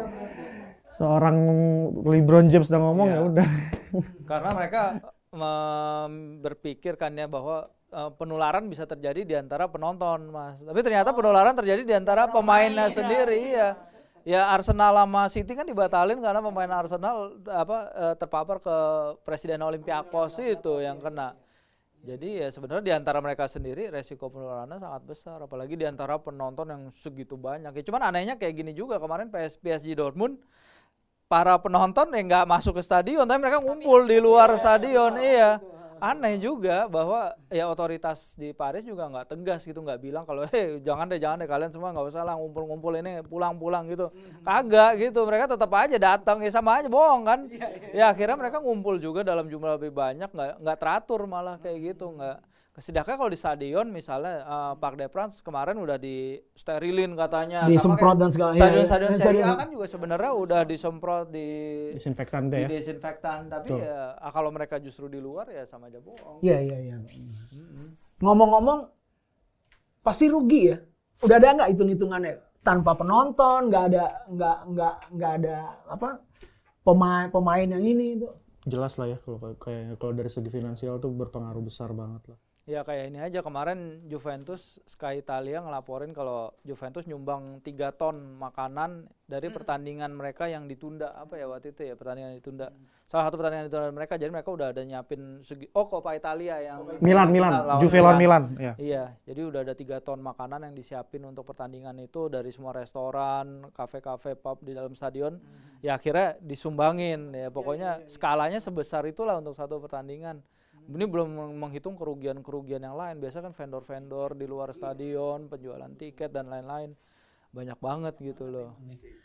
Seorang 0.88 1.36
LeBron 2.00 2.46
James 2.46 2.70
udah 2.70 2.80
ngomong 2.80 3.08
ya 3.08 3.20
udah. 3.24 3.48
karena 4.24 4.50
mereka 4.50 4.82
mem- 5.30 6.38
berpikir 6.40 6.94
kan 6.94 7.10
ya 7.12 7.26
bahwa 7.26 7.62
eh, 7.90 8.10
penularan 8.14 8.66
bisa 8.66 8.86
terjadi 8.86 9.22
di 9.22 9.34
antara 9.34 9.66
penonton 9.66 10.30
mas 10.30 10.58
tapi 10.58 10.80
ternyata 10.80 11.10
penularan 11.10 11.54
terjadi 11.54 11.82
di 11.82 11.94
antara 11.94 12.26
pemainnya 12.26 12.90
sendiri 12.90 13.54
ya 13.54 13.74
ya 14.24 14.50
Arsenal 14.50 14.96
sama 14.96 15.28
City 15.28 15.52
kan 15.52 15.68
dibatalin 15.68 16.18
karena 16.18 16.40
pemain 16.40 16.72
Arsenal 16.72 17.38
apa 17.44 17.78
eh, 17.92 18.14
terpapar 18.16 18.56
ke 18.58 18.76
Presiden 19.22 19.60
Olympiakos 19.60 20.40
itu 20.40 20.80
yang 20.80 20.98
kena. 20.98 21.36
Jadi 22.04 22.44
ya 22.44 22.52
sebenarnya 22.52 22.84
di 22.84 22.92
antara 22.92 23.16
mereka 23.24 23.48
sendiri 23.48 23.88
resiko 23.88 24.28
penularannya 24.28 24.76
sangat 24.76 25.02
besar 25.08 25.38
apalagi 25.40 25.72
di 25.72 25.88
antara 25.88 26.20
penonton 26.20 26.68
yang 26.68 26.82
segitu 26.92 27.36
banyak. 27.40 27.72
Ya 27.72 27.82
cuman 27.84 28.12
anehnya 28.12 28.36
kayak 28.36 28.60
gini 28.60 28.72
juga 28.76 29.00
kemarin 29.00 29.32
PS, 29.32 29.56
PSG 29.56 29.96
Dortmund 29.96 30.36
para 31.24 31.56
penonton 31.56 32.12
yang 32.12 32.28
nggak 32.28 32.44
masuk 32.44 32.76
ke 32.76 32.82
stadion 32.84 33.24
tapi 33.24 33.40
mereka 33.40 33.58
ngumpul 33.64 34.04
di 34.04 34.20
luar 34.20 34.52
stadion 34.60 35.16
iya 35.16 35.56
aneh 36.04 36.36
juga 36.36 36.84
bahwa 36.84 37.32
ya 37.48 37.64
otoritas 37.64 38.36
di 38.36 38.52
Paris 38.52 38.84
juga 38.84 39.08
nggak 39.08 39.32
tegas 39.32 39.64
gitu 39.64 39.80
nggak 39.80 40.00
bilang 40.04 40.28
kalau 40.28 40.44
eh 40.52 40.76
jangan 40.84 41.08
deh 41.08 41.16
jangan 41.16 41.40
deh 41.40 41.48
kalian 41.48 41.72
semua 41.72 41.96
nggak 41.96 42.12
usah 42.12 42.22
lah 42.28 42.36
ngumpul-ngumpul 42.36 42.92
ini 43.00 43.24
pulang-pulang 43.24 43.88
gitu. 43.88 44.12
Kagak 44.44 45.00
gitu 45.00 45.24
mereka 45.24 45.48
tetap 45.48 45.72
aja 45.72 45.96
datang 45.96 46.44
ya 46.44 46.52
sama 46.52 46.76
aja 46.78 46.92
bohong 46.92 47.24
kan? 47.24 47.40
Ya 47.96 48.12
akhirnya 48.12 48.36
mereka 48.36 48.60
ngumpul 48.60 49.00
juga 49.00 49.24
dalam 49.24 49.48
jumlah 49.48 49.80
lebih 49.80 49.96
banyak 49.96 50.28
nggak 50.28 50.60
nggak 50.60 50.76
teratur 50.76 51.24
malah 51.24 51.56
kayak 51.56 51.96
gitu 51.96 52.12
nggak 52.12 52.53
Sedangkan 52.74 53.14
kalau 53.14 53.30
di 53.30 53.38
stadion 53.38 53.86
misalnya 53.86 54.42
eh, 54.42 54.72
Parc 54.76 54.98
des 54.98 55.06
Princes 55.06 55.38
kemarin 55.40 55.78
udah 55.78 55.94
di 55.94 56.34
sterilin 56.52 57.14
katanya. 57.14 57.64
Sama 57.64 57.70
Disemprot 57.70 58.02
kayak 58.02 58.18
dan 58.18 58.30
segala- 58.30 58.50
iya, 58.50 58.58
Stadion-stadion 58.58 59.10
iya. 59.10 59.14
Serie 59.14 59.22
A 59.22 59.46
Stadion- 59.46 59.58
kan 59.58 59.68
juga 59.70 59.86
sebenarnya 59.86 60.32
udah 60.34 60.60
disemprot 60.64 61.26
di 61.28 61.48
Disinfektan 61.92 62.42
di 62.48 62.58
ya. 62.58 62.66
desinfektan 62.66 63.38
tapi 63.46 63.78
ya 63.78 64.18
ah, 64.18 64.30
kalau 64.30 64.50
mereka 64.50 64.76
justru 64.76 65.06
di 65.06 65.18
luar 65.18 65.46
ya 65.48 65.62
sama 65.62 65.86
aja 65.86 66.02
bohong. 66.02 66.42
Iya, 66.42 66.58
iya, 66.60 66.78
iya. 66.84 66.96
Ngomong-ngomong, 68.18 68.90
pasti 70.00 70.26
rugi 70.26 70.62
ya. 70.70 70.76
Udah 71.22 71.36
ada 71.36 71.54
nggak 71.54 71.70
hitung-hitungannya? 71.70 72.34
Tanpa 72.60 72.96
penonton, 72.96 73.68
nggak 73.68 73.84
ada, 73.86 74.04
nggak, 74.26 74.58
nggak, 74.66 74.94
nggak 75.12 75.32
ada 75.38 75.56
apa 75.84 76.08
pemain 76.80 77.28
pemain 77.28 77.68
yang 77.68 77.84
ini 77.84 78.18
itu. 78.18 78.28
Jelas 78.64 78.96
lah 78.96 79.06
ya 79.06 79.18
kalau 79.20 79.38
kayak 79.54 79.94
kalau 79.94 80.10
dari 80.10 80.26
segi 80.26 80.48
finansial 80.48 80.96
tuh 80.96 81.12
berpengaruh 81.12 81.60
besar 81.60 81.92
banget 81.92 82.34
lah. 82.34 82.40
Ya 82.64 82.80
kayak 82.80 83.12
ini 83.12 83.20
aja. 83.20 83.44
Kemarin 83.44 84.08
Juventus 84.08 84.80
Sky 84.88 85.20
Italia 85.20 85.60
ngelaporin 85.60 86.16
kalau 86.16 86.48
Juventus 86.64 87.04
nyumbang 87.04 87.60
3 87.60 87.92
ton 87.92 88.16
makanan 88.40 89.04
dari 89.28 89.52
pertandingan 89.52 90.08
mereka 90.16 90.48
yang 90.48 90.64
ditunda. 90.64 91.12
Apa 91.12 91.36
ya 91.36 91.44
waktu 91.44 91.76
itu 91.76 91.84
ya 91.84 91.92
pertandingan 91.92 92.32
yang 92.32 92.40
ditunda. 92.40 92.72
Salah 93.04 93.28
satu 93.28 93.36
pertandingan 93.36 93.68
ditunda 93.68 93.92
mereka 93.92 94.16
jadi 94.16 94.32
mereka 94.32 94.48
udah 94.48 94.72
ada 94.72 94.80
nyiapin 94.80 95.44
segi 95.44 95.68
oh 95.76 95.92
Coppa 95.92 96.16
Italia 96.16 96.56
yang 96.64 96.88
Milan 97.04 97.28
Milan. 97.28 97.52
Juve 97.84 98.00
lawan 98.00 98.16
Milan 98.16 98.56
ya. 98.56 98.72
Iya, 98.80 99.04
jadi 99.28 99.40
udah 99.44 99.60
ada 99.60 99.76
tiga 99.76 100.00
ton 100.00 100.24
makanan 100.24 100.64
yang 100.64 100.72
disiapin 100.72 101.20
untuk 101.28 101.44
pertandingan 101.44 102.00
itu 102.00 102.32
dari 102.32 102.48
semua 102.48 102.72
restoran, 102.72 103.68
kafe-kafe, 103.76 104.40
pub 104.40 104.64
di 104.64 104.72
dalam 104.72 104.96
stadion. 104.96 105.36
Ya 105.84 106.00
akhirnya 106.00 106.40
disumbangin. 106.40 107.28
Ya 107.36 107.52
pokoknya 107.52 108.08
skalanya 108.08 108.56
sebesar 108.56 109.04
itulah 109.04 109.36
untuk 109.36 109.52
satu 109.52 109.76
pertandingan. 109.84 110.40
Ini 110.84 111.04
belum 111.08 111.28
meng- 111.32 111.56
menghitung 111.56 111.96
kerugian-kerugian 111.96 112.84
yang 112.84 112.96
lain. 112.96 113.16
Biasa 113.16 113.40
kan 113.40 113.56
vendor-vendor 113.56 114.36
di 114.36 114.44
luar 114.44 114.76
stadion, 114.76 115.48
penjualan 115.48 115.88
tiket 115.96 116.28
dan 116.28 116.52
lain-lain. 116.52 116.92
Banyak 117.54 117.78
banget 117.80 118.14
gitu 118.20 118.50
loh. 118.50 118.76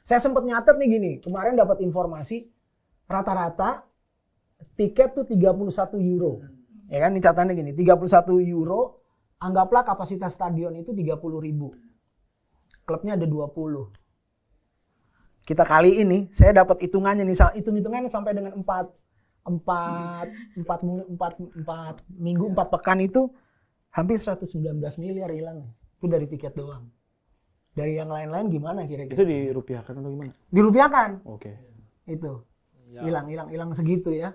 Saya 0.08 0.24
sempat 0.24 0.48
nyatet 0.48 0.80
nih 0.80 0.88
gini, 0.88 1.12
kemarin 1.20 1.60
dapat 1.60 1.84
informasi 1.84 2.48
rata-rata 3.10 3.84
tiket 4.78 5.18
tuh 5.18 5.26
31 5.28 6.00
euro. 6.00 6.40
Ya 6.88 7.04
kan, 7.04 7.14
ini 7.14 7.22
catatannya 7.22 7.54
gini, 7.58 7.72
31 7.76 8.40
euro, 8.40 9.04
anggaplah 9.42 9.84
kapasitas 9.84 10.34
stadion 10.34 10.74
itu 10.78 10.96
30 10.96 11.42
ribu. 11.42 11.70
Klubnya 12.86 13.14
ada 13.20 13.28
20. 13.28 13.92
Kita 15.46 15.66
kali 15.66 16.02
ini, 16.02 16.30
saya 16.30 16.54
dapat 16.54 16.82
hitungannya 16.86 17.26
nih, 17.26 17.38
hitung-hitungannya 17.62 18.10
sampai 18.10 18.38
dengan 18.38 18.54
4 18.54 19.09
empat, 19.50 20.28
empat, 20.56 20.80
empat, 20.86 21.34
empat 21.58 21.96
minggu, 22.14 22.54
empat 22.54 22.68
pekan 22.70 23.02
itu 23.02 23.34
hampir 23.90 24.22
119 24.22 24.78
miliar 25.02 25.34
hilang. 25.34 25.66
Itu 25.98 26.06
dari 26.06 26.30
tiket 26.30 26.54
doang. 26.54 26.88
Dari 27.70 27.96
yang 27.96 28.10
lain-lain 28.12 28.50
gimana 28.50 28.84
kira-kira? 28.84 29.16
itu 29.16 29.24
dirupiahkan 29.24 29.94
atau 29.94 30.10
gimana 30.12 30.34
dirupiahkan 30.52 31.10
oke 31.24 31.52
itu 32.06 32.34
Ya. 32.90 33.06
hilang 33.06 33.30
hilang 33.30 33.48
hilang 33.54 33.70
segitu 33.72 34.10
ya 34.10 34.34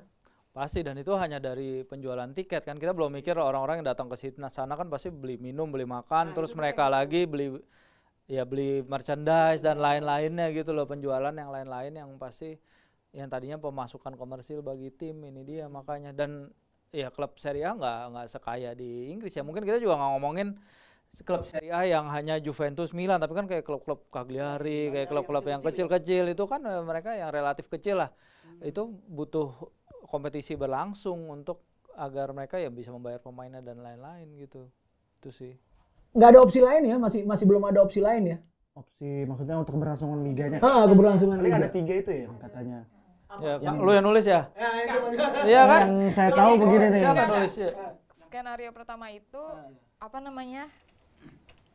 Pasti 0.54 0.86
dan 0.86 0.94
itu 0.94 1.10
hanya 1.18 1.42
dari 1.42 1.82
penjualan 1.82 2.30
tiket 2.30 2.62
kan 2.62 2.78
kita 2.78 2.94
belum 2.94 3.10
mikir 3.10 3.34
orang-orang 3.34 3.82
yang 3.82 3.90
datang 3.90 4.06
ke 4.06 4.14
sini 4.14 4.38
sana 4.46 4.78
kan 4.78 4.86
pasti 4.86 5.10
beli 5.10 5.34
minum, 5.34 5.66
beli 5.66 5.82
makan, 5.82 6.30
terus 6.30 6.54
mereka 6.54 6.86
lagi 6.86 7.26
beli 7.26 7.58
ya 8.30 8.46
beli 8.46 8.86
merchandise 8.86 9.58
dan 9.58 9.82
lain-lainnya 9.82 10.54
gitu 10.54 10.70
loh 10.70 10.86
penjualan 10.86 11.34
yang 11.34 11.50
lain-lain 11.50 11.98
yang 11.98 12.10
pasti 12.22 12.54
yang 13.14 13.30
tadinya 13.30 13.56
pemasukan 13.56 14.18
komersil 14.18 14.60
bagi 14.60 14.90
tim 14.90 15.22
ini 15.22 15.46
dia 15.46 15.70
makanya. 15.70 16.10
Dan 16.10 16.50
ya 16.90 17.10
klub 17.14 17.38
Serie 17.38 17.66
A 17.66 17.74
nggak 17.74 18.00
nggak 18.10 18.26
sekaya 18.30 18.70
di 18.74 19.14
Inggris 19.14 19.34
ya. 19.34 19.46
Mungkin 19.46 19.62
kita 19.62 19.78
juga 19.78 19.94
nggak 19.98 20.10
ngomongin 20.18 20.48
klub 21.22 21.46
Serie 21.46 21.70
A 21.70 21.86
yang 21.86 22.10
hanya 22.10 22.42
Juventus, 22.42 22.90
Milan, 22.90 23.22
tapi 23.22 23.38
kan 23.38 23.46
kayak 23.46 23.62
klub-klub 23.62 24.10
Cagliari, 24.10 24.90
kayak 24.90 25.06
klub-klub 25.06 25.46
yang 25.46 25.62
kecil-kecil. 25.62 26.26
itu 26.26 26.44
kan 26.50 26.58
eh, 26.66 26.82
mereka 26.82 27.14
yang 27.14 27.30
relatif 27.30 27.70
kecil 27.70 28.02
lah. 28.02 28.10
Itu 28.58 28.90
butuh 29.06 29.54
kompetisi 30.10 30.58
berlangsung 30.58 31.30
untuk 31.30 31.62
agar 31.94 32.34
mereka 32.34 32.58
ya 32.58 32.66
bisa 32.66 32.90
membayar 32.90 33.22
pemainnya 33.22 33.62
dan 33.62 33.78
lain-lain 33.78 34.26
gitu. 34.42 34.66
Itu 35.22 35.30
sih. 35.30 35.54
nggak 36.14 36.30
ada 36.30 36.40
opsi 36.42 36.58
lain 36.62 36.82
ya? 36.86 36.96
Masih 36.98 37.22
masih 37.26 37.46
belum 37.46 37.62
ada 37.66 37.78
opsi 37.82 37.98
lain 38.02 38.22
ya? 38.34 38.38
Opsi 38.74 39.22
maksudnya 39.26 39.58
untuk 39.58 39.78
keberlangsungan 39.78 40.18
liganya. 40.26 40.58
Ah 40.62 40.86
keberlangsungan 40.86 41.38
Paling 41.38 41.54
ada 41.54 41.70
liga. 41.70 41.74
tiga 41.74 41.94
itu 41.94 42.10
ya 42.10 42.26
katanya 42.42 42.78
Ya, 43.42 43.54
kan, 43.58 43.74
lu 43.80 43.90
yang 43.90 44.04
nulis 44.04 44.24
ya? 44.26 44.40
Iya 45.42 45.62
kan? 45.66 45.82
yang 45.90 46.12
saya 46.14 46.30
tahu 46.30 46.50
begini 46.60 46.86
nih 46.92 47.00
Siapa 47.02 47.18
yang 47.18 47.32
nulis 47.34 47.54
ya? 47.58 47.70
Skenario 48.26 48.70
pertama 48.70 49.06
itu 49.10 49.42
apa 49.98 50.18
namanya? 50.20 50.70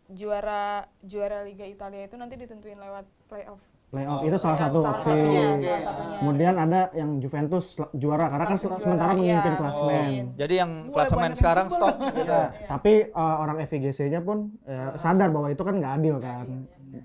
Juara 0.09 0.89
juara 1.05 1.45
Liga 1.45 1.69
Italia 1.69 2.09
itu 2.09 2.17
nanti 2.17 2.33
ditentuin 2.33 2.79
lewat 2.81 3.05
playoff. 3.29 3.61
playoff 3.89 4.21
itu 4.21 4.37
salah 4.37 4.57
satu 4.57 4.85
salah 4.85 5.01
opsi 5.01 5.09
satunya, 5.09 5.45
salah 5.57 5.81
satunya. 5.81 6.17
kemudian 6.21 6.53
ada 6.57 6.81
yang 6.93 7.09
Juventus 7.17 7.65
juara 7.97 8.25
karena 8.29 8.45
kan 8.45 8.53
Langsung 8.53 8.73
sementara 8.77 9.11
juara, 9.13 9.21
memimpin 9.21 9.49
iya. 9.49 9.57
klasemen 9.57 10.01
Jadi 10.37 10.53
yang 10.61 10.71
klasemen 10.93 11.31
sekarang 11.33 11.67
stop. 11.73 11.95
Ya, 12.21 12.41
tapi 12.69 12.93
eh, 13.09 13.35
orang 13.41 13.57
FIGC-nya 13.65 14.21
pun 14.21 14.53
eh, 14.69 14.93
sadar 14.97 15.29
bahwa 15.33 15.49
itu 15.49 15.61
kan 15.65 15.73
nggak 15.77 15.93
adil 16.01 16.15
kan. 16.21 16.45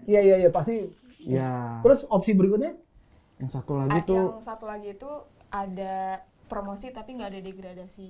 iya 0.05 0.21
iya 0.21 0.37
iya 0.45 0.51
pasti 0.53 0.89
Ya, 1.25 1.81
terus 1.81 2.05
opsi 2.13 2.37
berikutnya 2.37 2.77
yang 3.45 3.53
satu 3.53 3.73
Ah, 3.77 3.81
lagi 3.85 3.99
tuh 4.03 4.17
yang 4.17 4.41
satu 4.41 4.65
lagi 4.65 4.89
itu 4.97 5.11
ada 5.53 5.95
promosi 6.45 6.89
tapi 6.89 7.11
nggak 7.13 7.29
ada 7.29 7.41
degradasi. 7.41 8.09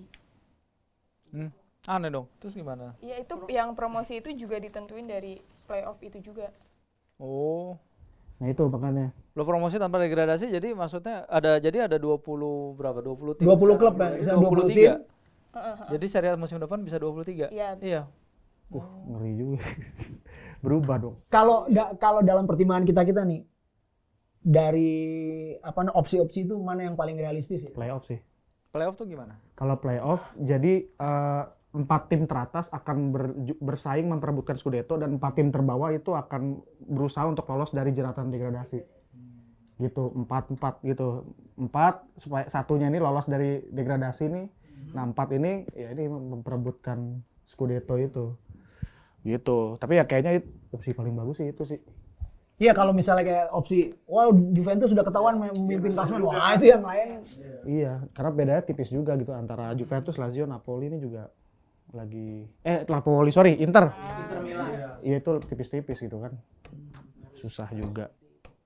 Hmm. 1.30 1.50
Aneh 1.84 2.08
dong. 2.08 2.30
Terus 2.38 2.54
gimana? 2.54 2.94
Iya 3.02 3.18
itu 3.18 3.34
yang 3.50 3.74
promosi 3.74 4.22
itu 4.22 4.30
juga 4.32 4.56
ditentuin 4.56 5.04
dari 5.04 5.36
playoff 5.66 5.98
itu 6.00 6.22
juga. 6.22 6.54
Oh. 7.18 7.74
nah 8.34 8.50
itu 8.50 8.66
makanya 8.66 9.14
Lo 9.38 9.46
promosi 9.46 9.78
tanpa 9.78 10.02
degradasi 10.02 10.50
jadi 10.50 10.74
maksudnya 10.74 11.22
ada 11.30 11.58
jadi 11.58 11.86
ada 11.86 12.02
20 12.02 12.18
berapa? 12.74 12.98
20 12.98 13.38
tim. 13.38 13.46
20 13.46 13.78
klub 13.78 13.94
ya 13.94 14.08
bisa 14.14 14.32
20 14.34 14.70
tim 14.70 14.78
23. 15.54 15.94
Jadi 15.94 16.06
seri 16.10 16.26
A 16.30 16.34
musim 16.34 16.58
depan 16.58 16.82
bisa 16.82 16.98
23. 16.98 17.50
Iya. 17.50 17.78
Iya. 17.78 18.02
uh 18.70 18.86
ngeri 19.06 19.32
juga. 19.34 19.58
Berubah 20.66 20.96
dong. 20.98 21.14
kalau 21.28 21.66
da- 21.70 21.94
kalau 21.94 22.26
dalam 22.26 22.42
pertimbangan 22.44 22.82
kita 22.82 23.06
kita 23.06 23.22
nih 23.22 23.46
dari 24.44 24.92
apa 25.64 25.80
namanya, 25.80 25.96
opsi-opsi 25.96 26.44
itu 26.44 26.54
mana 26.60 26.84
yang 26.84 27.00
paling 27.00 27.16
realistis 27.16 27.64
ya 27.64 27.72
Playoff 27.72 28.04
sih. 28.04 28.20
Playoff 28.68 29.00
tuh 29.00 29.08
gimana? 29.08 29.40
Kalau 29.56 29.80
playoff 29.80 30.36
jadi 30.36 30.84
eh, 30.84 31.44
empat 31.74 32.12
tim 32.12 32.28
teratas 32.28 32.68
akan 32.70 33.10
berju- 33.10 33.58
bersaing 33.58 34.06
memperebutkan 34.06 34.60
Scudetto 34.60 35.00
dan 35.00 35.16
empat 35.16 35.40
tim 35.40 35.48
terbawah 35.48 35.90
itu 35.90 36.12
akan 36.12 36.60
berusaha 36.86 37.24
untuk 37.24 37.48
lolos 37.48 37.72
dari 37.72 37.90
jeratan 37.96 38.28
degradasi. 38.28 38.84
Gitu, 39.80 40.04
empat 40.14 40.54
empat 40.54 40.74
gitu. 40.86 41.24
Empat 41.58 42.04
supaya 42.14 42.46
satunya 42.46 42.92
ini 42.92 43.00
lolos 43.00 43.26
dari 43.26 43.64
degradasi 43.64 44.24
nih. 44.28 44.46
Nah 44.94 45.02
empat 45.10 45.34
ini 45.34 45.66
ya 45.74 45.90
ini 45.94 46.06
memperebutkan 46.06 47.24
Scudetto 47.48 47.96
itu. 47.98 48.38
Gitu. 49.26 49.58
Tapi 49.80 49.98
ya 49.98 50.04
kayaknya 50.04 50.42
itu 50.42 50.50
opsi 50.70 50.92
paling 50.92 51.14
bagus 51.16 51.42
sih 51.42 51.48
itu 51.50 51.62
sih. 51.66 51.80
Iya 52.54 52.70
kalau 52.70 52.94
misalnya 52.94 53.26
kayak 53.26 53.46
opsi 53.50 53.90
wow 54.06 54.30
Juventus 54.30 54.94
sudah 54.94 55.02
ketahuan 55.02 55.42
memimpin 55.42 55.90
klasemen 55.90 56.22
wah 56.22 56.54
itu 56.54 56.70
yang 56.70 56.86
lain 56.86 57.26
Iya, 57.64 58.04
karena 58.12 58.30
bedanya 58.30 58.62
tipis 58.62 58.92
juga 58.92 59.16
gitu 59.16 59.32
antara 59.32 59.72
Juventus, 59.72 60.20
Lazio, 60.20 60.44
Napoli 60.44 60.92
ini 60.92 61.00
juga 61.00 61.32
lagi 61.96 62.44
eh 62.60 62.84
Napoli 62.84 63.32
sorry 63.32 63.56
Inter. 63.56 63.88
Iya 65.00 65.16
itu 65.18 65.32
tipis-tipis 65.48 65.98
gitu 65.98 66.20
kan. 66.20 66.36
Susah 67.32 67.68
juga. 67.72 68.12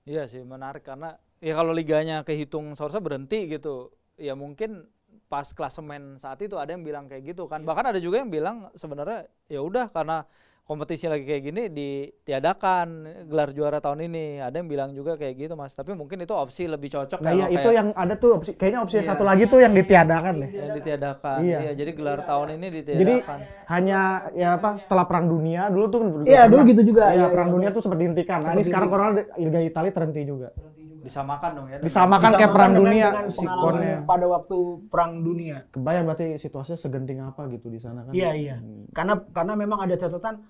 Iya 0.03 0.27
sih 0.27 0.43
menarik 0.43 0.83
karena 0.83 1.15
ya 1.39 1.55
kalau 1.55 1.71
liganya 1.71 2.27
kehitung 2.27 2.75
seharusnya 2.75 3.01
berhenti 3.01 3.47
gitu. 3.47 3.95
Ya 4.19 4.35
mungkin 4.35 4.91
pas 5.31 5.55
klasemen 5.55 6.19
saat 6.19 6.43
itu 6.43 6.59
ada 6.59 6.75
yang 6.75 6.83
bilang 6.83 7.07
kayak 7.07 7.37
gitu 7.37 7.47
kan. 7.47 7.63
Bahkan 7.63 7.95
ada 7.95 8.01
juga 8.03 8.19
yang 8.19 8.35
bilang 8.35 8.69
sebenarnya 8.75 9.31
ya 9.47 9.63
udah 9.63 9.95
karena 9.95 10.27
kompetisi 10.69 11.09
lagi 11.09 11.25
kayak 11.25 11.43
gini 11.43 11.63
ditiadakan 11.73 12.89
gelar 13.25 13.51
juara 13.51 13.81
tahun 13.81 14.05
ini. 14.05 14.37
Ada 14.39 14.61
yang 14.61 14.69
bilang 14.69 14.91
juga 14.93 15.17
kayak 15.17 15.35
gitu 15.41 15.55
Mas. 15.57 15.73
Tapi 15.73 15.97
mungkin 15.97 16.21
itu 16.21 16.31
opsi 16.31 16.69
lebih 16.69 16.93
cocok 16.93 17.19
Nah 17.19 17.33
kalau 17.33 17.41
iya 17.41 17.47
itu 17.49 17.69
yang 17.73 17.89
ada 17.97 18.15
tuh 18.15 18.37
opsi 18.37 18.53
kayaknya 18.53 18.85
opsi 18.85 19.01
yang 19.01 19.07
Iya. 19.09 19.13
satu 19.17 19.25
lagi 19.25 19.45
tuh 19.49 19.59
yang 19.59 19.73
ditiadakan 19.73 20.33
deh. 20.37 20.51
yang 20.53 20.77
ditiadakan. 20.77 21.39
Iya. 21.41 21.59
Iya. 21.59 21.73
jadi 21.73 21.91
gelar 21.97 22.21
tahun 22.21 22.49
ini 22.53 22.67
Jadi 22.69 22.77
ditiadakan. 22.85 23.39
hanya 23.67 24.01
ya 24.37 24.49
apa 24.55 24.77
setelah 24.77 25.09
perang 25.09 25.27
dunia 25.27 25.73
dulu 25.73 25.87
tuh 25.89 26.01
Iya, 26.23 26.45
dulu 26.45 26.61
gitu 26.69 26.83
juga. 26.85 27.05
Iya, 27.11 27.17
Iya, 27.17 27.27
perang 27.33 27.49
iya. 27.49 27.55
dunia 27.57 27.69
tuh 27.73 27.81
sempat 27.81 27.99
dihentikan. 27.99 28.39
Nah, 28.45 28.53
ini 28.53 28.63
sekarang 28.63 28.89
corona 28.89 29.11
Liga 29.35 29.61
Italia 29.65 29.91
terhenti 29.91 30.23
juga. 30.23 30.53
disamakan 30.99 31.51
dong 31.55 31.67
ya. 31.71 31.79
Disamakan 31.81 32.31
kayak 32.37 32.53
perang 32.53 32.73
dunia 32.75 33.09
sikonnya. 33.31 34.05
pada 34.05 34.27
waktu 34.29 34.57
perang 34.91 35.23
dunia 35.23 35.65
Kebayang 35.71 36.05
berarti 36.05 36.37
situasinya 36.37 36.77
segenting 36.77 37.23
apa 37.23 37.49
gitu 37.49 37.71
di 37.71 37.81
sana 37.81 38.05
kan. 38.05 38.13
Iya 38.13 38.37
iya. 38.37 38.57
Karena 38.93 39.17
karena 39.33 39.57
memang 39.57 39.79
ada 39.79 39.95
catatan 39.95 40.43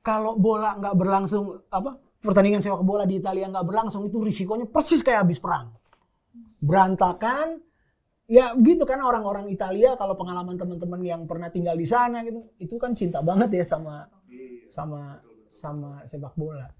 kalau 0.00 0.36
bola 0.36 0.76
nggak 0.80 0.94
berlangsung 0.96 1.68
apa 1.68 1.96
pertandingan 2.20 2.60
sepak 2.60 2.84
bola 2.84 3.04
di 3.04 3.20
Italia 3.20 3.48
nggak 3.48 3.66
berlangsung 3.66 4.04
itu 4.08 4.20
risikonya 4.20 4.68
persis 4.68 5.04
kayak 5.04 5.28
habis 5.28 5.40
perang. 5.40 5.72
Berantakan. 6.60 7.60
Ya 8.30 8.54
gitu 8.54 8.86
kan 8.86 9.02
orang-orang 9.02 9.50
Italia 9.50 9.98
kalau 9.98 10.14
pengalaman 10.14 10.54
teman-teman 10.54 11.02
yang 11.02 11.26
pernah 11.26 11.50
tinggal 11.50 11.74
di 11.74 11.82
sana 11.82 12.22
gitu 12.22 12.46
itu 12.62 12.78
kan 12.78 12.94
cinta 12.94 13.18
banget 13.26 13.50
ya 13.50 13.64
sama 13.66 14.06
sama 14.70 15.18
sama 15.50 16.06
sepak 16.06 16.38
bola. 16.38 16.70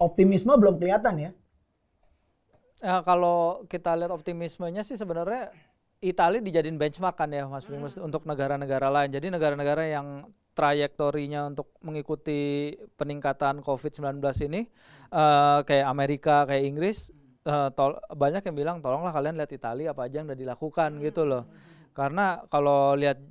Optimisme 0.00 0.56
belum 0.56 0.80
kelihatan 0.80 1.14
ya. 1.20 1.30
Ya, 2.82 3.00
kalau 3.06 3.62
kita 3.70 3.94
lihat 3.94 4.10
optimismenya 4.10 4.82
sih 4.82 4.98
sebenarnya 4.98 5.54
Italia 6.02 6.42
dijadiin 6.42 6.76
benchmark 6.76 7.16
kan 7.16 7.30
ya 7.30 7.46
Mas 7.46 7.64
Primus 7.64 7.96
untuk 8.00 8.26
negara-negara 8.26 8.90
lain. 8.90 9.12
Jadi 9.14 9.30
negara-negara 9.30 9.84
yang 9.88 10.28
trayektorinya 10.54 11.50
untuk 11.50 11.74
mengikuti 11.82 12.72
peningkatan 12.96 13.60
COVID-19 13.60 14.22
ini 14.48 14.70
eh, 15.10 15.58
kayak 15.66 15.86
Amerika, 15.86 16.46
kayak 16.46 16.64
Inggris 16.64 17.10
eh, 17.44 17.68
tol- 17.74 18.00
banyak 18.14 18.46
yang 18.46 18.56
bilang 18.56 18.76
tolonglah 18.80 19.12
kalian 19.12 19.36
lihat 19.36 19.52
Italia 19.52 19.92
apa 19.92 20.06
aja 20.06 20.22
yang 20.22 20.30
udah 20.30 20.40
dilakukan 20.40 20.90
gitu 21.02 21.26
loh. 21.26 21.44
Karena 21.94 22.42
kalau 22.50 22.98
lihat 22.98 23.22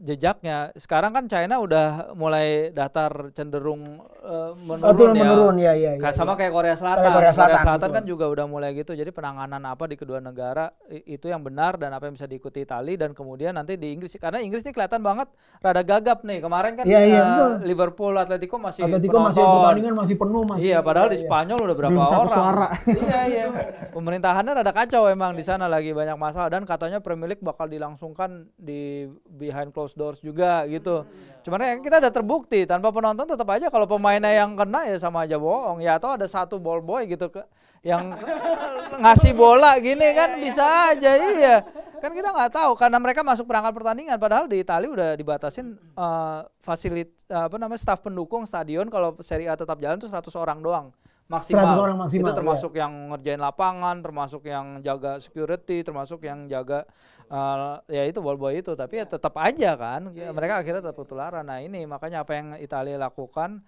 jejaknya 0.00 0.72
sekarang 0.74 1.12
kan 1.12 1.28
China 1.28 1.60
udah 1.60 1.86
mulai 2.12 2.72
datar 2.72 3.30
cenderung 3.30 4.00
eh, 4.18 4.50
menurun, 4.58 4.88
Oh, 4.88 4.96
turun 4.96 5.12
ya. 5.12 5.20
menurun 5.20 5.56
ya 5.56 5.72
ya. 5.74 5.92
Kayak 5.94 6.10
ya, 6.10 6.16
sama 6.16 6.32
ya. 6.32 6.36
kayak 6.40 6.52
Korea 6.52 6.74
Selatan. 6.74 7.04
Kayak 7.04 7.16
Korea 7.20 7.32
Selatan, 7.32 7.60
betul. 7.78 7.90
kan 7.92 8.04
juga 8.08 8.24
udah 8.26 8.46
mulai 8.46 8.70
gitu. 8.72 8.92
Jadi 8.92 9.10
penanganan 9.10 9.60
apa 9.62 9.84
di 9.84 9.94
kedua 9.94 10.18
negara 10.18 10.72
itu 10.88 11.26
yang 11.26 11.40
benar 11.40 11.76
dan 11.76 11.92
apa 11.92 12.08
yang 12.08 12.16
bisa 12.16 12.24
diikuti 12.24 12.60
Itali 12.60 12.96
dan 12.96 13.12
kemudian 13.12 13.52
nanti 13.52 13.76
di 13.76 13.92
Inggris 13.92 14.16
karena 14.16 14.40
Inggris 14.40 14.60
ini 14.60 14.72
kelihatan 14.72 15.00
banget 15.00 15.28
rada 15.58 15.82
gagap 15.82 16.24
nih. 16.24 16.40
Kemarin 16.40 16.72
kan 16.74 16.84
iya, 16.84 17.00
eh, 17.00 17.20
betul. 17.20 17.52
Liverpool 17.62 18.14
Atletico 18.16 18.56
masih 18.56 18.82
Atletico 18.84 19.16
masih 19.18 19.36
penonton. 19.36 19.56
pertandingan 19.60 19.94
masih 19.94 20.16
penuh 20.16 20.42
masih. 20.44 20.64
Iya, 20.64 20.78
padahal 20.80 21.08
di 21.08 21.18
Iya. 21.18 21.26
Spanyol 21.28 21.58
udah 21.60 21.76
berapa 21.76 21.92
Belum 21.92 22.08
orang. 22.08 22.28
suara. 22.32 22.68
iya, 23.04 23.20
iya. 23.26 23.44
Pemerintahannya 23.90 24.52
rada 24.54 24.72
kacau 24.72 25.04
emang 25.06 25.34
di 25.34 25.42
sana 25.42 25.66
lagi 25.66 25.90
banyak 25.90 26.16
masalah 26.16 26.48
dan 26.48 26.64
katanya 26.64 26.98
Premier 26.98 27.28
League 27.28 27.42
bakal 27.42 27.66
dilangsungkan 27.66 28.48
di 28.54 29.04
behind 29.28 29.70
closed 29.70 29.89
doors 29.94 30.20
juga 30.22 30.64
gitu. 30.66 31.06
Cuman 31.40 31.58
ya 31.64 31.72
kita 31.80 31.96
udah 32.04 32.12
terbukti 32.12 32.68
tanpa 32.68 32.92
penonton 32.92 33.24
tetap 33.24 33.48
aja 33.48 33.72
kalau 33.72 33.88
pemainnya 33.88 34.30
yang 34.30 34.52
kena 34.54 34.84
ya 34.86 34.96
sama 35.00 35.24
aja 35.24 35.40
bohong. 35.40 35.80
Ya 35.80 35.96
atau 35.96 36.12
ada 36.12 36.26
satu 36.28 36.60
ball 36.60 36.84
boy 36.84 37.08
gitu 37.08 37.32
ke 37.32 37.42
yang 37.80 38.12
ngasih 39.02 39.32
bola 39.32 39.80
gini 39.80 40.04
kan 40.12 40.36
bisa 40.36 40.92
aja 40.92 41.10
iya. 41.16 41.64
Kan 42.00 42.16
kita 42.16 42.32
nggak 42.32 42.52
tahu 42.52 42.72
karena 42.76 42.96
mereka 43.00 43.20
masuk 43.24 43.48
perangkat 43.48 43.72
pertandingan 43.76 44.16
padahal 44.20 44.48
di 44.48 44.60
Italia 44.60 44.88
udah 44.88 45.10
dibatasin 45.16 45.76
eh, 45.76 46.40
fasilit 46.60 47.12
apa 47.28 47.56
namanya 47.56 47.80
staf 47.80 48.04
pendukung 48.04 48.44
stadion 48.44 48.88
kalau 48.92 49.16
Serie 49.24 49.48
A 49.48 49.56
tetap 49.56 49.80
jalan 49.80 49.96
tuh 49.96 50.12
100 50.12 50.28
orang 50.36 50.60
doang 50.60 50.86
maksimal. 51.30 51.78
100 51.78 51.84
orang 51.86 51.98
maksimal, 52.02 52.26
Itu 52.26 52.30
iya. 52.34 52.38
termasuk 52.42 52.72
yang 52.74 52.92
ngerjain 53.14 53.40
lapangan, 53.40 53.96
termasuk 54.02 54.42
yang 54.50 54.66
jaga 54.82 55.22
security, 55.22 55.86
termasuk 55.86 56.26
yang 56.26 56.50
jaga 56.50 56.84
eh, 57.30 57.74
ya 57.88 58.02
itu 58.04 58.18
ball 58.18 58.36
boy 58.36 58.58
itu. 58.58 58.74
Tapi 58.74 58.94
ya 58.98 59.06
tetap 59.06 59.34
aja 59.38 59.78
kan, 59.78 60.10
ya, 60.12 60.34
mereka 60.34 60.58
akhirnya 60.58 60.82
tetap 60.82 60.98
ketularan. 60.98 61.46
Nah 61.46 61.62
ini 61.62 61.86
makanya 61.86 62.26
apa 62.26 62.34
yang 62.34 62.58
Italia 62.58 62.98
lakukan 62.98 63.62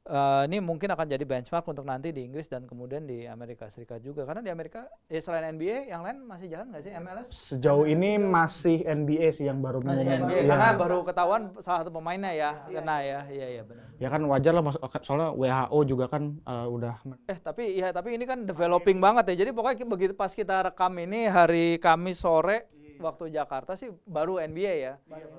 eh, 0.00 0.42
ini 0.48 0.64
mungkin 0.64 0.88
akan 0.88 1.06
jadi 1.06 1.22
benchmark 1.22 1.66
untuk 1.66 1.84
nanti 1.84 2.08
di 2.08 2.24
Inggris 2.24 2.48
dan 2.48 2.64
kemudian 2.64 3.04
di 3.04 3.28
Amerika 3.28 3.68
Serikat 3.68 4.00
juga. 4.00 4.24
Karena 4.24 4.40
di 4.40 4.48
Amerika 4.48 4.88
ya 5.06 5.20
selain 5.20 5.52
NBA 5.52 5.92
yang 5.92 6.00
lain 6.00 6.24
masih 6.24 6.48
jalan 6.48 6.72
nggak 6.72 6.82
sih 6.82 6.92
MLS? 6.96 7.28
Sejauh 7.28 7.84
ini 7.84 8.16
masih 8.16 8.80
NBA 8.80 9.28
sih 9.30 9.44
yang 9.44 9.60
baru 9.60 9.84
Masih. 9.84 10.08
NBA 10.08 10.40
Iya. 10.40 10.48
karena 10.48 10.68
baru 10.74 10.98
ketahuan 11.04 11.42
salah 11.60 11.84
satu 11.84 11.92
pemainnya 11.92 12.32
ya 12.32 12.50
kena 12.64 12.96
ya. 13.04 13.20
Iya 13.28 13.46
iya 13.58 13.62
benar. 13.62 13.84
Ya 14.00 14.08
kan 14.08 14.22
wajar 14.24 14.52
lah 14.56 14.62
soalnya 15.04 15.28
WHO 15.36 15.78
juga 15.84 16.08
kan 16.08 16.22
eh, 16.40 16.66
udah 16.66 16.94
Eh 17.28 17.36
tapi 17.36 17.76
ya 17.76 17.92
tapi 17.92 18.16
ini 18.16 18.24
kan 18.24 18.48
developing 18.48 18.96
banget 18.98 19.36
ya. 19.36 19.44
Jadi 19.44 19.50
pokoknya 19.52 19.84
begitu 19.84 20.12
pas 20.16 20.32
kita 20.32 20.64
rekam 20.64 20.96
ini 20.96 21.28
hari 21.28 21.76
Kamis 21.76 22.24
sore 22.24 22.79
waktu 23.00 23.32
Jakarta 23.32 23.74
sih 23.74 23.88
baru 24.04 24.38
NBA 24.38 24.74
ya. 24.76 24.94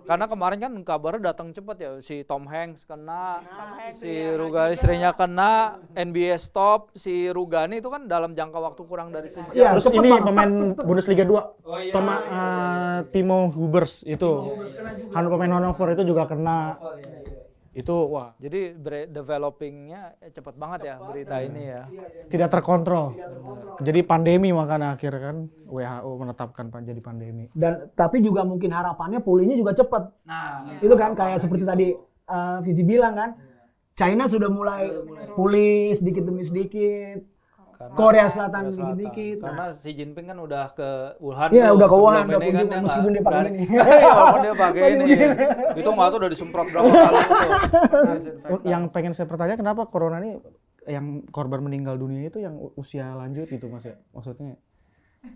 Karena 0.09 0.25
kemarin 0.25 0.59
kan 0.59 0.73
kabarnya 0.81 1.31
datang 1.31 1.53
cepet 1.53 1.77
ya 1.77 1.91
si 2.01 2.25
Tom 2.25 2.49
Hanks 2.49 2.83
kena, 2.89 3.45
si 3.93 4.25
Rugani 4.33 4.73
istrinya 4.73 5.13
kena, 5.13 5.77
NBA 5.93 6.35
stop, 6.41 6.89
si 6.97 7.29
Rugani 7.29 7.79
itu 7.79 7.87
kan 7.87 8.09
dalam 8.09 8.33
jangka 8.33 8.59
waktu 8.59 8.81
kurang 8.89 9.13
dari 9.13 9.29
sejam. 9.29 9.53
Iya, 9.53 9.77
Terus 9.77 9.93
ini 9.93 10.09
banget. 10.09 10.25
pemain 10.25 10.51
Bundesliga 10.81 11.23
2. 11.23 11.31
Oh, 11.31 11.77
iya. 11.77 11.93
Toma, 11.93 12.15
eh, 12.19 12.97
Timo 13.13 13.47
Hubers 13.53 14.01
itu. 14.03 14.31
Han 15.13 15.25
pemain 15.29 15.51
Hannover 15.61 15.93
itu 15.93 16.03
juga 16.03 16.25
kena. 16.25 16.81
Itu 17.71 17.95
wah, 18.11 18.35
Jadi 18.35 18.75
developingnya 19.07 20.19
cepet 20.27 20.55
banget 20.59 20.91
ya 20.91 20.95
berita 20.99 21.39
ini 21.39 21.71
ya. 21.71 21.83
tidak 22.27 22.51
terkontrol. 22.51 23.15
Jadi 23.79 24.03
pandemi 24.03 24.51
makanya 24.51 24.99
akhirnya 24.99 25.31
kan 25.31 25.37
WHO 25.71 26.11
menetapkan 26.19 26.65
jadi 26.83 26.99
pandemi. 26.99 27.47
Dan 27.55 27.87
tapi 27.95 28.19
juga 28.19 28.43
mungkin 28.43 28.75
harapannya 28.75 29.23
pulihnya 29.23 29.55
juga 29.55 29.71
cepat. 29.71 30.03
Nah, 30.27 30.67
Itu 30.83 30.99
kan 30.99 31.15
kayak 31.15 31.39
seperti 31.39 31.63
tadi 31.63 31.87
eh 32.27 32.57
Fiji 32.67 32.83
bilang 32.83 33.15
kan. 33.15 33.31
China 33.91 34.23
sudah 34.27 34.47
mulai 34.51 34.87
pulih 35.35 35.95
sedikit 35.95 36.27
demi 36.27 36.43
sedikit. 36.43 37.23
Korea 37.91 38.25
Selatan 38.29 38.61
dikit-dikit. 38.69 39.37
Nah, 39.41 39.45
Karena 39.51 39.65
Xi 39.73 39.91
Jinping 39.91 40.25
kan 40.29 40.37
udah 40.37 40.63
ke 40.77 40.89
Wuhan. 41.17 41.49
Iya, 41.51 41.71
tuh 41.71 41.75
udah 41.77 41.87
ke 41.87 41.97
Wuhan, 41.97 42.23
udah 42.29 42.39
kan 42.39 42.65
dia 42.67 42.79
meskipun 42.81 43.11
dia 43.11 43.23
pakai 43.23 43.41
berani. 43.41 43.49
ini. 43.51 43.65
Iya, 44.01 44.11
walaupun 44.11 44.41
dia 44.41 44.55
pakai 44.65 44.81
Pakai 44.81 44.91
ini. 44.95 45.15
Itu 45.81 45.89
nggak 45.91 46.07
tahu 46.11 46.19
udah 46.21 46.31
disemprot 46.31 46.67
berapa 46.69 46.89
kali 46.89 47.17
itu. 47.19 47.35
Yang 48.71 48.83
pengen 48.93 49.11
saya 49.17 49.27
pertanyaan 49.27 49.59
kenapa 49.59 49.81
corona 49.89 50.17
ini 50.21 50.31
yang 50.89 51.21
korban 51.29 51.61
meninggal 51.61 51.93
dunia 51.93 52.25
itu 52.25 52.41
yang 52.41 52.57
usia 52.73 53.13
lanjut 53.13 53.45
gitu 53.45 53.69
Mas 53.69 53.85
ya? 53.85 54.01
Maksudnya 54.17 54.57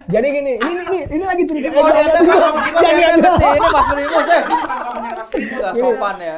Jadi 0.05 0.27
gini, 0.33 0.53
ini 0.57 0.81
ini 0.85 0.99
ini 1.17 1.23
lagi 1.25 1.43
cerita. 1.49 1.73
Oh, 1.77 1.85
dia 1.89 2.01
ada 2.05 2.21
jangan. 2.21 3.17
ke 3.21 3.29
sini 3.37 3.57
Mas 3.57 3.87
Primus 3.89 4.27
ya. 4.29 4.41
Enggak 5.35 5.73
sopan 5.75 6.15
ya. 6.21 6.37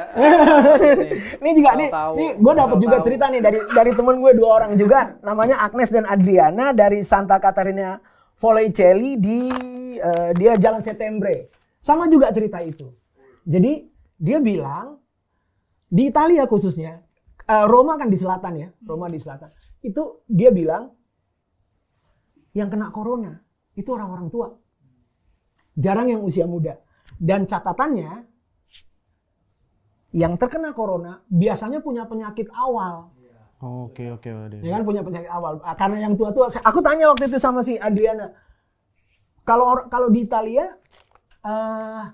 Ini 1.44 1.50
juga 1.54 1.70
nih, 1.78 1.88
nih 1.92 2.30
gue 2.40 2.52
dapat 2.56 2.78
juga 2.82 2.96
cerita 3.04 3.24
nih 3.30 3.40
dari 3.44 3.60
dari 3.72 3.92
temen 3.94 4.16
gue 4.18 4.32
dua 4.34 4.48
orang 4.58 4.72
juga, 4.74 5.20
namanya 5.22 5.62
Agnes 5.62 5.92
dan 5.92 6.04
Adriana 6.08 6.72
dari 6.74 7.04
Santa 7.04 7.38
Catarina 7.38 8.00
Volticelli 8.36 9.20
di 9.20 9.40
eh, 10.00 10.30
dia 10.34 10.58
Jalan 10.58 10.82
Settembre. 10.82 11.52
Sama 11.78 12.10
juga 12.10 12.32
cerita 12.34 12.58
itu. 12.64 12.90
Jadi 13.46 13.86
dia 14.18 14.42
bilang 14.42 14.98
di 15.88 16.10
Italia 16.10 16.44
khususnya, 16.50 17.00
eh, 17.46 17.64
Roma 17.68 17.96
kan 18.00 18.10
di 18.10 18.18
selatan 18.18 18.52
ya, 18.56 18.68
Roma 18.82 19.06
di 19.06 19.20
selatan. 19.20 19.52
Itu 19.84 20.26
dia 20.26 20.50
bilang 20.50 20.97
yang 22.58 22.66
kena 22.66 22.90
corona 22.90 23.38
itu 23.78 23.86
orang-orang 23.94 24.26
tua. 24.26 24.50
Jarang 25.78 26.10
yang 26.10 26.26
usia 26.26 26.42
muda. 26.50 26.74
Dan 27.14 27.46
catatannya 27.46 28.26
yang 30.18 30.34
terkena 30.34 30.74
corona 30.74 31.22
biasanya 31.30 31.78
punya 31.78 32.02
penyakit 32.10 32.50
awal. 32.50 33.14
oh, 33.62 33.90
oke 33.90 34.18
oke. 34.18 34.28
Ya 34.62 34.74
kan 34.78 34.82
punya 34.82 35.02
penyakit 35.06 35.30
awal. 35.30 35.62
Ah, 35.62 35.78
Karena 35.78 36.10
yang 36.10 36.18
tua-tua 36.18 36.50
aku 36.50 36.82
tanya 36.82 37.14
waktu 37.14 37.30
itu 37.30 37.38
sama 37.38 37.62
si 37.62 37.78
Adriana. 37.78 38.34
Kalau 39.46 39.86
kalau 39.86 40.10
di 40.10 40.26
Italia 40.26 40.66
eh 41.46 42.04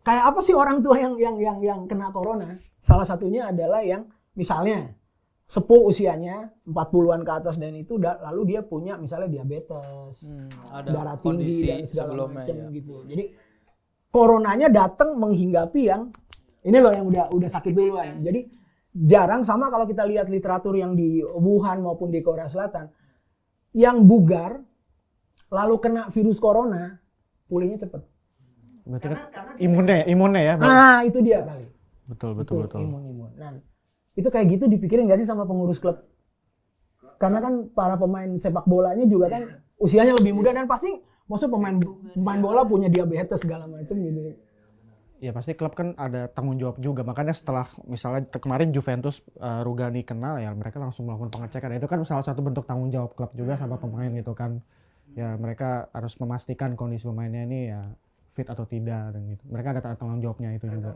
kayak 0.00 0.24
apa 0.32 0.40
sih 0.40 0.56
orang 0.56 0.80
tua 0.80 0.96
yang 0.96 1.14
yang 1.20 1.36
yang 1.36 1.58
yang 1.60 1.80
kena 1.84 2.08
corona? 2.08 2.48
Salah 2.80 3.04
satunya 3.04 3.52
adalah 3.52 3.84
yang 3.84 4.08
misalnya 4.32 4.96
sepuh 5.46 5.86
usianya 5.86 6.50
40-an 6.66 7.22
ke 7.22 7.32
atas 7.32 7.54
dan 7.54 7.70
itu 7.72 8.02
da- 8.02 8.18
lalu 8.18 8.54
dia 8.54 8.60
punya 8.66 8.98
misalnya 8.98 9.30
diabetes, 9.30 10.26
Hmm, 10.26 10.50
ada 10.74 10.90
darah 10.90 11.16
kondisi 11.16 11.70
tinggi 11.70 11.70
dan 11.70 11.86
segala 11.86 12.06
sebelumnya, 12.10 12.36
macam 12.42 12.56
ya. 12.58 12.66
gitu. 12.74 12.94
Jadi 13.06 13.24
coronanya 14.10 14.68
datang 14.68 15.14
menghinggapi 15.14 15.82
yang 15.86 16.10
ini 16.66 16.78
loh 16.82 16.90
yang 16.90 17.06
udah 17.06 17.30
udah 17.30 17.46
sakit 17.46 17.70
duluan. 17.70 18.18
Jadi 18.18 18.50
jarang 18.90 19.46
sama 19.46 19.70
kalau 19.70 19.86
kita 19.86 20.02
lihat 20.02 20.26
literatur 20.26 20.74
yang 20.74 20.98
di 20.98 21.22
Wuhan 21.22 21.78
maupun 21.78 22.10
di 22.10 22.18
Korea 22.26 22.50
Selatan 22.50 22.90
yang 23.70 24.02
bugar 24.02 24.58
lalu 25.46 25.74
kena 25.78 26.10
virus 26.10 26.42
corona 26.42 26.98
pulihnya 27.46 27.86
cepet. 27.86 28.02
Berarti 28.82 29.06
kan 29.14 29.18
imunnya 29.62 29.94
ya, 30.02 30.06
imunnya 30.10 30.42
ya. 30.42 30.54
Bang? 30.58 30.66
Nah 30.66 30.98
itu 31.06 31.18
dia 31.22 31.38
kali. 31.46 31.66
Betul 32.10 32.34
betul 32.34 32.66
betul. 32.66 32.82
Imun 32.82 33.02
imun. 33.06 33.30
Nah 33.38 33.50
itu 34.16 34.28
kayak 34.32 34.46
gitu 34.56 34.64
dipikirin 34.66 35.04
gak 35.06 35.20
sih 35.20 35.28
sama 35.28 35.44
pengurus 35.44 35.76
klub? 35.76 36.00
Karena 37.20 37.40
kan 37.40 37.68
para 37.72 37.96
pemain 37.96 38.28
sepak 38.36 38.64
bolanya 38.64 39.04
juga 39.04 39.32
kan 39.32 39.42
usianya 39.76 40.16
lebih 40.16 40.36
muda 40.36 40.52
dan 40.56 40.64
pasti 40.64 40.88
maksud 41.28 41.52
pemain 41.52 41.76
pemain 42.12 42.40
bola 42.40 42.64
punya 42.64 42.88
diabetes 42.88 43.44
segala 43.44 43.68
macam 43.68 43.96
gitu. 43.96 44.36
Ya 45.16 45.32
pasti 45.32 45.56
klub 45.56 45.72
kan 45.72 45.96
ada 45.96 46.28
tanggung 46.28 46.60
jawab 46.60 46.76
juga. 46.76 47.00
Makanya 47.00 47.32
setelah 47.32 47.64
misalnya 47.88 48.28
kemarin 48.36 48.68
Juventus 48.68 49.24
eh, 49.40 49.60
Rugani 49.64 50.04
kenal 50.04 50.36
ya 50.36 50.52
mereka 50.52 50.76
langsung 50.76 51.08
melakukan 51.08 51.32
pengecekan. 51.32 51.72
Itu 51.76 51.88
kan 51.88 52.04
salah 52.04 52.24
satu 52.24 52.44
bentuk 52.44 52.68
tanggung 52.68 52.92
jawab 52.92 53.16
klub 53.16 53.32
juga 53.32 53.56
sama 53.56 53.80
pemain 53.80 54.12
gitu 54.12 54.36
kan. 54.36 54.60
Ya 55.16 55.32
mereka 55.40 55.88
harus 55.96 56.12
memastikan 56.20 56.76
kondisi 56.76 57.08
pemainnya 57.08 57.48
ini 57.48 57.72
ya 57.72 57.80
fit 58.28 58.44
atau 58.44 58.68
tidak 58.68 59.16
dan 59.16 59.24
gitu. 59.32 59.44
Mereka 59.48 59.68
ada 59.72 59.96
tanggung 59.96 60.20
jawabnya 60.20 60.52
itu 60.52 60.68
juga. 60.68 60.92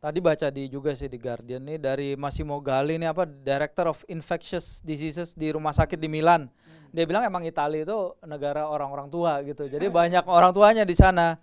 Tadi 0.00 0.16
baca 0.16 0.48
di 0.48 0.64
juga 0.64 0.96
sih 0.96 1.12
di 1.12 1.20
Guardian 1.20 1.60
nih 1.60 1.76
dari 1.76 2.08
Massimo 2.16 2.56
Galli 2.64 2.96
ini 2.96 3.04
apa 3.04 3.28
Director 3.28 3.92
of 3.92 4.00
Infectious 4.08 4.80
Diseases 4.80 5.36
di 5.36 5.52
rumah 5.52 5.76
sakit 5.76 6.00
di 6.00 6.08
Milan. 6.08 6.48
Dia 6.88 7.04
bilang 7.04 7.20
emang 7.20 7.44
Italia 7.44 7.84
itu 7.84 8.16
negara 8.24 8.64
orang-orang 8.64 9.12
tua 9.12 9.44
gitu. 9.44 9.68
Jadi 9.68 9.92
banyak 9.92 10.24
orang 10.24 10.56
tuanya 10.56 10.88
di 10.88 10.96
sana. 10.96 11.36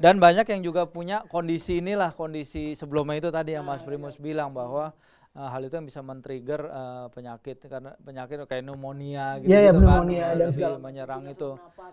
Dan 0.00 0.16
banyak 0.16 0.48
yang 0.48 0.64
juga 0.64 0.88
punya 0.88 1.20
kondisi 1.28 1.84
inilah 1.84 2.16
kondisi 2.16 2.72
sebelumnya 2.72 3.20
itu 3.20 3.28
tadi 3.28 3.52
yang 3.52 3.68
Mas 3.68 3.84
Primus 3.84 4.16
bilang 4.16 4.56
bahwa 4.56 4.96
eh, 5.38 5.48
hal 5.48 5.62
itu 5.62 5.74
yang 5.78 5.86
bisa 5.86 6.00
men-trigger 6.02 6.62
eh, 6.66 7.06
penyakit 7.14 7.62
karena 7.64 7.94
penyakit 8.02 8.42
kayak 8.44 8.66
pneumonia 8.66 9.38
gitu, 9.38 9.54
iya, 9.54 9.70
kan, 9.70 9.78
pneumonia 9.78 10.24
eh, 10.26 10.36
dan 10.36 10.48
segala- 10.50 10.82
menyerang 10.82 11.22
itu 11.30 11.50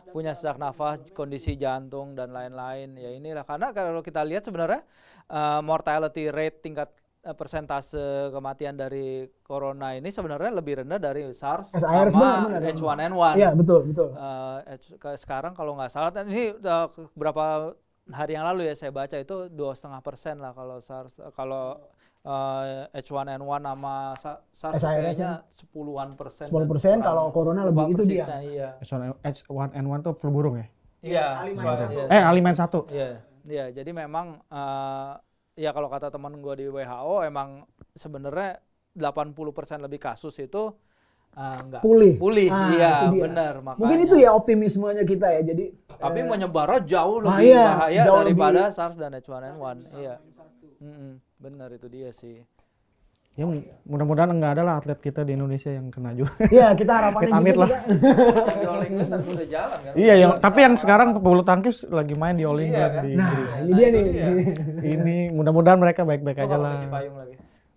punya 0.10 0.34
sesak 0.34 0.58
nafas, 0.58 1.06
kondisi 1.14 1.54
jantung 1.54 2.18
dan 2.18 2.34
lain-lain. 2.34 2.98
Ya 2.98 3.14
inilah 3.14 3.46
karena 3.46 3.70
kalau 3.70 4.02
kita 4.02 4.26
lihat 4.26 4.42
sebenarnya 4.42 4.82
uh, 5.30 5.62
mortality 5.62 6.34
rate 6.34 6.66
tingkat 6.66 6.90
persentase 7.34 8.30
kematian 8.30 8.78
dari 8.78 9.26
corona 9.42 9.98
ini 9.98 10.14
sebenarnya 10.14 10.62
lebih 10.62 10.86
rendah 10.86 11.02
dari 11.02 11.26
SARS 11.34 11.74
SARS, 11.74 12.14
sama 12.14 12.46
benar, 12.46 12.62
benar. 12.62 12.78
H1N1. 12.78 13.34
Iya, 13.42 13.50
betul, 13.58 13.80
betul. 13.90 14.10
H- 14.14 14.94
ke- 15.02 15.18
sekarang 15.18 15.58
kalau 15.58 15.74
nggak 15.74 15.90
salah 15.90 16.14
ini 16.22 16.54
ke- 16.54 17.10
berapa 17.18 17.74
hari 18.14 18.38
yang 18.38 18.46
lalu 18.46 18.70
ya 18.70 18.78
saya 18.78 18.94
baca 18.94 19.18
itu 19.18 19.50
dua 19.50 19.74
setengah 19.74 20.06
persen 20.06 20.38
lah 20.38 20.54
kalau 20.54 20.78
SARS 20.78 21.18
kalau 21.34 21.82
eh, 22.26 22.84
H1N1 22.96 23.38
sama 23.62 23.96
Sa- 24.16 24.42
SARS 24.52 24.74
SARS 24.76 24.84
kayaknya 24.84 25.32
sepuluhan 25.48 26.10
persen. 26.12 26.46
10%, 26.46 26.66
dan 26.92 27.06
kalau 27.06 27.30
corona 27.30 27.62
lebih 27.64 27.94
itu 27.94 28.04
dia. 28.04 28.26
Iya. 28.42 28.70
H1N1 29.22 30.00
tuh 30.02 30.14
flu 30.16 30.30
burung 30.30 30.58
ya? 30.58 30.68
Iya. 31.00 31.26
A5N1. 31.46 31.82
iya. 31.88 32.06
Eh, 32.10 32.22
A5N1. 32.24 32.66
Iya, 32.90 33.08
iya. 33.46 33.66
Jadi 33.72 33.92
memang 33.94 34.42
eh, 34.44 35.12
ya 35.56 35.70
kalau 35.70 35.88
kata 35.88 36.10
teman 36.10 36.34
gue 36.36 36.54
di 36.56 36.66
WHO 36.66 37.24
emang 37.24 37.62
sebenarnya 37.94 38.58
80% 38.92 39.38
lebih 39.80 40.02
kasus 40.02 40.34
itu 40.36 40.74
eh, 41.32 41.58
enggak 41.62 41.84
Pulih. 41.84 42.16
Pulih, 42.18 42.48
Ah, 42.48 42.72
iya, 42.72 42.92
benar. 43.08 43.60
Makanya. 43.60 43.78
Mungkin 43.78 44.00
itu 44.02 44.16
ya 44.18 44.32
optimismenya 44.32 45.04
kita 45.04 45.30
ya. 45.30 45.42
Jadi 45.46 45.66
Tapi 45.94 46.20
eh, 46.20 46.26
menyebarnya 46.26 46.80
jauh 46.86 47.22
lebih 47.22 47.54
iya, 47.54 47.64
bahaya 47.70 48.02
jauh 48.02 48.18
daripada 48.20 48.62
lebih- 48.64 48.74
SARS 48.74 48.96
dan 48.96 49.12
H1N1. 49.14 49.78
Iya. 49.94 50.16
Mm-mm, 50.76 51.14
benar 51.46 51.70
itu 51.70 51.86
dia 51.86 52.10
sih. 52.10 52.42
Ya 53.36 53.44
mudah-mudahan 53.84 54.32
enggak 54.32 54.56
ada 54.56 54.64
lah 54.64 54.76
atlet 54.80 54.96
kita 54.96 55.28
di 55.28 55.36
Indonesia 55.36 55.68
yang 55.68 55.92
kena 55.92 56.16
juga. 56.16 56.32
Iya, 56.48 56.72
kita 56.72 56.92
harapannya 56.96 57.36
Amit 57.36 57.52
gitu 57.52 57.62
lah. 57.68 57.70
All 58.72 58.82
England 58.88 59.10
kan 59.12 59.20
udah 59.28 59.48
jalan 59.52 59.78
kan? 59.84 59.94
iya, 60.00 60.14
yang 60.16 60.32
tapi 60.40 60.60
yang 60.64 60.76
sekarang 60.80 61.12
pebulu 61.12 61.44
tangkis 61.44 61.84
lagi 61.92 62.16
main 62.16 62.40
di 62.40 62.48
All 62.48 62.56
Iya, 62.56 62.64
England 62.64 62.94
kan? 62.96 63.04
di 63.04 63.12
Nah, 63.12 63.28
Inggris. 63.28 63.52
ini 63.60 63.74
dia 63.76 63.88
itu 63.92 64.00
nih. 64.00 64.48
Ini 64.88 65.16
mudah-mudahan 65.36 65.76
mereka 65.78 66.08
baik-baik 66.08 66.48
aja 66.48 66.56
lah. 66.56 66.80
lagi. 66.80 67.35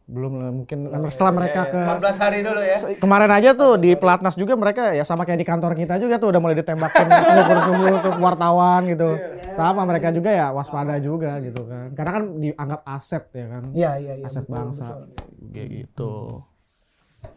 Belum 0.09 0.41
lah, 0.41 0.49
mungkin 0.49 0.89
setelah 1.13 1.33
mereka 1.37 1.69
Iya, 1.69 1.73
ke 1.77 1.81
iya. 1.85 2.01
14 2.01 2.17
hari 2.25 2.39
dulu 2.41 2.61
ya. 2.65 2.77
kemarin 2.97 3.29
aja 3.29 3.51
tuh 3.53 3.77
di 3.77 3.93
pelatnas 3.93 4.41
juga 4.41 4.57
mereka 4.57 4.97
ya 4.97 5.05
sama 5.05 5.29
kayak 5.29 5.37
di 5.37 5.45
kantor 5.45 5.77
kita 5.77 6.01
juga 6.01 6.17
tuh 6.17 6.33
udah 6.33 6.41
mulai 6.41 6.57
ditembakin 6.57 7.07
sungguh-sungguh 7.13 7.89
untuk 8.01 8.15
wartawan 8.17 8.89
gitu. 8.89 9.21
Sama 9.53 9.85
mereka 9.85 10.09
juga 10.09 10.33
ya 10.33 10.49
waspada 10.49 10.97
juga 10.97 11.37
gitu 11.45 11.61
kan. 11.69 11.93
Karena 11.93 12.11
kan 12.17 12.25
dianggap 12.41 12.81
aset 12.89 13.25
ya 13.37 13.47
kan. 13.53 13.63
Iya, 13.77 13.91
iya, 14.01 14.13
iya. 14.17 14.25
aset 14.25 14.49
betul, 14.49 14.57
bangsa. 14.57 14.87
betul. 14.97 15.05
Kayak 15.53 15.69
gitu. 15.77 16.13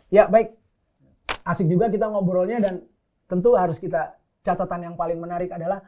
Ya, 0.08 0.24
baik. 0.32 0.56
Asik 1.44 1.68
juga 1.68 1.92
kita 1.92 2.08
ngobrolnya 2.08 2.64
dan 2.64 2.88
tentu 3.28 3.52
harus 3.60 3.84
kita 3.84 4.16
catatan 4.48 4.88
yang 4.88 4.96
paling 4.96 5.20
menarik 5.20 5.52
adalah 5.52 5.84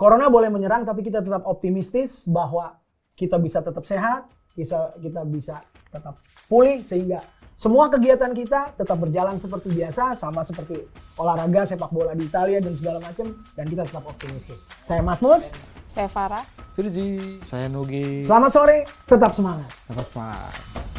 corona 0.00 0.32
boleh 0.32 0.48
menyerang 0.48 0.88
tapi 0.88 1.04
kita 1.04 1.20
tetap 1.20 1.44
optimistis 1.44 2.24
bahwa 2.24 2.80
kita 3.12 3.36
bisa 3.36 3.60
tetap 3.60 3.84
sehat, 3.84 4.24
bisa 4.56 4.92
kita 5.00 5.20
bisa 5.28 5.60
tetap 5.92 6.16
pulih 6.48 6.80
sehingga 6.82 7.20
semua 7.52 7.86
kegiatan 7.86 8.34
kita 8.34 8.74
tetap 8.74 8.98
berjalan 8.98 9.38
seperti 9.38 9.70
biasa 9.70 10.18
sama 10.18 10.42
seperti 10.42 10.82
olahraga 11.14 11.62
sepak 11.62 11.94
bola 11.94 12.10
di 12.16 12.26
Italia 12.26 12.58
dan 12.58 12.74
segala 12.74 12.98
macam 12.98 13.38
dan 13.54 13.64
kita 13.70 13.86
tetap 13.86 14.02
optimistis. 14.02 14.58
Saya 14.82 15.04
Mas 15.04 15.22
Mus, 15.22 15.52
Saya 15.86 16.08
Farah. 16.10 16.42
Firzi. 16.74 17.38
Saya 17.46 17.68
Nugi. 17.70 18.24
selamat 18.24 18.50
sore, 18.50 18.78
tetap 19.06 19.30
semangat. 19.36 19.68
Tetap 19.86 20.08
semangat. 20.10 20.91